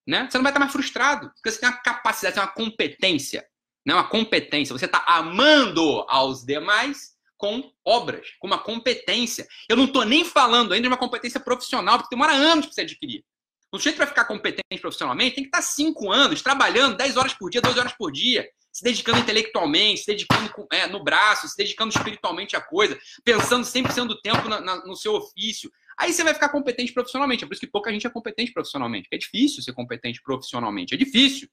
Né? 0.07 0.29
Você 0.31 0.39
não 0.39 0.43
vai 0.43 0.53
estar 0.53 0.61
mais 0.61 0.73
frustrado, 0.73 1.31
porque 1.35 1.51
você 1.51 1.61
tem 1.61 1.69
uma 1.69 1.77
capacidade, 1.83 2.35
você 2.35 2.41
tem 2.41 2.49
uma 2.49 2.55
competência 2.55 3.47
não 3.87 3.95
é 3.95 4.01
uma 4.01 4.09
competência. 4.09 4.77
Você 4.77 4.87
está 4.87 5.05
amando 5.07 6.05
aos 6.09 6.45
demais 6.45 7.15
com 7.37 7.73
obras, 7.85 8.31
com 8.41 8.49
uma 8.49 8.59
competência. 8.59 9.47
Eu 9.69 9.77
não 9.77 9.85
estou 9.85 10.05
nem 10.05 10.25
falando 10.25 10.73
ainda 10.73 10.83
de 10.83 10.89
uma 10.89 10.97
competência 10.97 11.39
profissional, 11.39 11.99
porque 11.99 12.15
demora 12.15 12.33
anos 12.33 12.67
para 12.67 12.75
você 12.75 12.81
adquirir. 12.81 13.25
O 13.73 13.79
sujeito 13.79 13.97
para 13.97 14.07
ficar 14.07 14.25
competente 14.25 14.81
profissionalmente 14.81 15.35
tem 15.35 15.45
que 15.45 15.49
estar 15.49 15.63
cinco 15.63 16.11
anos 16.11 16.41
trabalhando 16.41 16.97
10 16.97 17.17
horas 17.17 17.35
por 17.35 17.51
dia, 17.51 17.61
12 17.61 17.79
horas 17.79 17.93
por 17.93 18.13
dia, 18.13 18.49
se 18.73 18.85
dedicando 18.85 19.19
intelectualmente, 19.19 20.03
se 20.03 20.07
dedicando 20.07 20.51
é, 20.73 20.87
no 20.87 21.03
braço, 21.03 21.49
se 21.49 21.57
dedicando 21.57 21.95
espiritualmente 21.95 22.55
à 22.55 22.61
coisa, 22.61 22.99
pensando 23.25 23.65
100% 23.65 24.07
do 24.07 24.21
tempo 24.21 24.49
na, 24.49 24.61
na, 24.61 24.85
no 24.85 24.95
seu 24.95 25.15
ofício. 25.15 25.71
Aí 25.99 26.13
você 26.13 26.23
vai 26.23 26.35
ficar 26.35 26.51
competente 26.51 26.93
profissionalmente. 26.93 27.43
É 27.43 27.47
por 27.47 27.55
isso 27.55 27.61
que 27.61 27.67
pouca 27.67 27.91
gente 27.91 28.07
é 28.07 28.11
competente 28.11 28.53
profissionalmente. 28.53 29.09
É 29.11 29.17
difícil 29.17 29.63
ser 29.63 29.73
competente 29.73 30.21
profissionalmente. 30.23 30.95
É 30.95 30.97
difícil, 30.97 31.49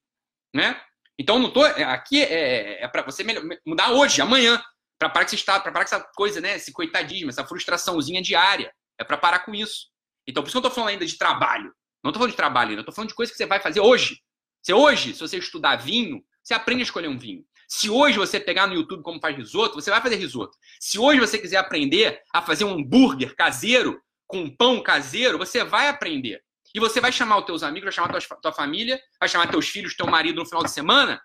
né? 0.53 0.79
Então, 1.17 1.39
não 1.39 1.51
tô. 1.51 1.65
É, 1.65 1.83
aqui 1.83 2.21
é, 2.21 2.83
é 2.83 2.87
para 2.87 3.03
você 3.03 3.23
mudar 3.65 3.91
hoje, 3.91 4.21
amanhã. 4.21 4.61
Para 4.99 5.09
parar 5.09 5.25
que 5.25 5.37
você 5.37 5.43
para 5.43 5.59
parar 5.59 5.85
com 5.85 5.95
essa 5.95 5.99
coisa, 6.15 6.41
né? 6.41 6.55
Esse 6.55 6.71
coitadismo, 6.71 7.29
essa 7.29 7.45
frustraçãozinha 7.45 8.21
diária. 8.21 8.73
É 8.97 9.03
para 9.03 9.17
parar 9.17 9.39
com 9.39 9.53
isso. 9.55 9.87
Então, 10.27 10.43
por 10.43 10.47
isso 10.49 10.53
que 10.53 10.57
eu 10.57 10.67
estou 10.67 10.75
falando 10.75 10.89
ainda 10.89 11.05
de 11.05 11.17
trabalho. 11.17 11.73
Não 12.03 12.09
estou 12.09 12.19
falando 12.19 12.31
de 12.31 12.37
trabalho 12.37 12.79
estou 12.79 12.93
falando 12.93 13.09
de 13.09 13.15
coisa 13.15 13.31
que 13.31 13.37
você 13.37 13.45
vai 13.45 13.59
fazer 13.59 13.79
hoje. 13.79 14.21
Se 14.61 14.73
hoje, 14.73 15.13
se 15.13 15.19
você 15.19 15.37
estudar 15.37 15.77
vinho, 15.77 16.23
você 16.43 16.53
aprende 16.53 16.81
a 16.81 16.83
escolher 16.83 17.07
um 17.07 17.17
vinho. 17.17 17.45
Se 17.67 17.89
hoje 17.89 18.17
você 18.17 18.39
pegar 18.39 18.67
no 18.67 18.73
YouTube 18.73 19.01
como 19.01 19.19
faz 19.19 19.35
risoto, 19.35 19.75
você 19.75 19.89
vai 19.89 20.01
fazer 20.01 20.15
risoto. 20.15 20.57
Se 20.79 20.99
hoje 20.99 21.19
você 21.19 21.39
quiser 21.39 21.57
aprender 21.57 22.21
a 22.33 22.41
fazer 22.41 22.65
um 22.65 22.73
hambúrguer 22.73 23.35
caseiro, 23.35 24.01
com 24.27 24.49
pão 24.49 24.81
caseiro, 24.81 25.37
você 25.37 25.63
vai 25.63 25.87
aprender. 25.87 26.43
E 26.73 26.79
você 26.79 26.99
vai 26.99 27.11
chamar 27.11 27.37
os 27.37 27.45
teus 27.45 27.61
amigos, 27.61 27.85
vai 27.85 27.93
chamar 27.93 28.09
tua, 28.09 28.37
tua 28.37 28.51
família, 28.51 28.99
vai 29.19 29.29
chamar 29.29 29.49
teus 29.49 29.69
filhos, 29.69 29.95
teu 29.95 30.07
marido 30.07 30.39
no 30.39 30.45
final 30.45 30.63
de 30.63 30.71
semana. 30.71 31.21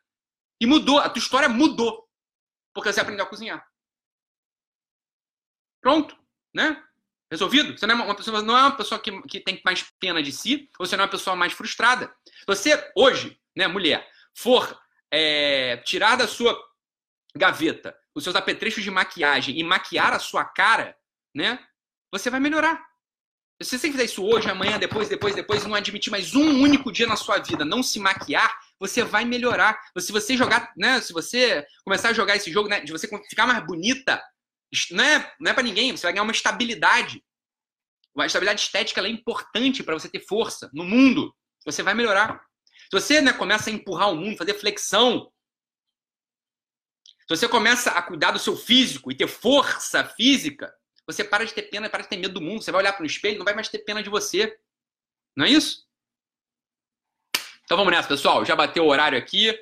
E 0.60 0.66
mudou, 0.66 0.98
a 0.98 1.08
tua 1.08 1.20
história 1.20 1.48
mudou. 1.48 2.06
Porque 2.74 2.92
você 2.92 3.00
aprendeu 3.00 3.24
a 3.24 3.28
cozinhar. 3.28 3.66
Pronto, 5.80 6.16
né? 6.54 6.82
Resolvido? 7.30 7.76
Você 7.76 7.86
não 7.86 8.00
é 8.00 8.04
uma 8.04 8.14
pessoa, 8.14 8.42
não 8.42 8.56
é 8.56 8.62
uma 8.62 8.76
pessoa 8.76 8.98
que, 8.98 9.22
que 9.22 9.40
tem 9.40 9.60
mais 9.64 9.84
pena 10.00 10.22
de 10.22 10.32
si, 10.32 10.68
ou 10.78 10.86
você 10.86 10.96
não 10.96 11.02
é 11.02 11.06
uma 11.06 11.10
pessoa 11.10 11.36
mais 11.36 11.52
frustrada. 11.52 12.12
Você, 12.46 12.90
hoje, 12.96 13.38
né, 13.54 13.66
mulher, 13.66 14.08
for 14.34 14.78
é, 15.10 15.76
tirar 15.78 16.16
da 16.16 16.26
sua 16.26 16.58
gaveta 17.36 17.96
os 18.14 18.24
seus 18.24 18.34
apetrechos 18.34 18.82
de 18.82 18.90
maquiagem 18.90 19.58
e 19.58 19.62
maquiar 19.62 20.12
a 20.12 20.18
sua 20.18 20.44
cara, 20.44 20.96
né? 21.34 21.58
Você 22.10 22.30
vai 22.30 22.40
melhorar. 22.40 22.84
Se 23.62 23.78
você 23.78 23.90
fizer 23.90 24.04
isso 24.04 24.24
hoje, 24.24 24.48
amanhã, 24.48 24.78
depois, 24.78 25.08
depois, 25.08 25.34
depois, 25.34 25.64
e 25.64 25.68
não 25.68 25.74
admitir 25.74 26.10
mais 26.10 26.34
um 26.34 26.62
único 26.62 26.92
dia 26.92 27.06
na 27.06 27.16
sua 27.16 27.38
vida 27.38 27.64
não 27.64 27.82
se 27.82 27.98
maquiar, 27.98 28.56
você 28.78 29.02
vai 29.02 29.24
melhorar. 29.24 29.78
Se 29.98 30.12
você 30.12 30.36
jogar, 30.36 30.72
né? 30.76 31.00
Se 31.00 31.12
você 31.12 31.66
começar 31.84 32.10
a 32.10 32.12
jogar 32.12 32.36
esse 32.36 32.52
jogo, 32.52 32.68
né? 32.68 32.80
De 32.80 32.92
você 32.92 33.08
ficar 33.28 33.46
mais 33.46 33.64
bonita, 33.64 34.22
não 34.90 35.04
é, 35.04 35.34
não 35.40 35.50
é 35.50 35.54
para 35.54 35.62
ninguém, 35.62 35.96
você 35.96 36.06
vai 36.06 36.12
ganhar 36.12 36.22
uma 36.22 36.32
estabilidade. 36.32 37.24
A 38.18 38.26
estabilidade 38.26 38.60
estética 38.60 39.00
é 39.00 39.08
importante 39.08 39.82
para 39.82 39.94
você 39.94 40.08
ter 40.08 40.20
força 40.26 40.68
no 40.72 40.84
mundo. 40.84 41.34
Você 41.64 41.82
vai 41.82 41.94
melhorar. 41.94 42.42
Se 42.90 42.90
você 42.92 43.20
né, 43.20 43.32
começa 43.32 43.70
a 43.70 43.72
empurrar 43.72 44.10
o 44.10 44.16
mundo, 44.16 44.36
fazer 44.36 44.54
flexão, 44.54 45.30
se 47.20 47.36
você 47.36 47.46
começa 47.46 47.90
a 47.90 48.02
cuidar 48.02 48.30
do 48.30 48.38
seu 48.38 48.56
físico 48.56 49.12
e 49.12 49.14
ter 49.14 49.28
força 49.28 50.02
física, 50.04 50.74
você 51.06 51.22
para 51.22 51.44
de 51.44 51.52
ter 51.52 51.62
pena, 51.62 51.88
para 51.88 52.02
de 52.02 52.08
ter 52.08 52.16
medo 52.16 52.34
do 52.34 52.40
mundo. 52.40 52.62
Você 52.62 52.72
vai 52.72 52.80
olhar 52.82 52.92
para 52.92 53.02
o 53.02 53.06
espelho, 53.06 53.38
não 53.38 53.44
vai 53.44 53.54
mais 53.54 53.68
ter 53.68 53.78
pena 53.78 54.02
de 54.02 54.10
você. 54.10 54.58
Não 55.36 55.44
é 55.44 55.50
isso? 55.50 55.86
Então 57.64 57.76
vamos 57.76 57.92
nessa, 57.92 58.08
pessoal. 58.08 58.44
Já 58.44 58.56
bateu 58.56 58.84
o 58.84 58.88
horário 58.88 59.18
aqui. 59.18 59.54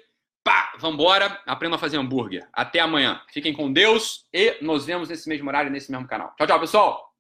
Vambora. 0.79 1.41
Aprenda 1.47 1.77
a 1.77 1.79
fazer 1.79 1.99
hambúrguer. 1.99 2.47
Até 2.53 2.81
amanhã. 2.81 3.21
Fiquem 3.29 3.53
com 3.53 3.73
Deus 3.73 4.25
e 4.33 4.57
nos 4.61 4.87
vemos 4.87 5.09
nesse 5.09 5.29
mesmo 5.29 5.49
horário, 5.49 5.71
nesse 5.71 5.91
mesmo 5.91 6.07
canal. 6.07 6.35
Tchau, 6.37 6.47
tchau, 6.47 6.61
pessoal. 6.61 7.16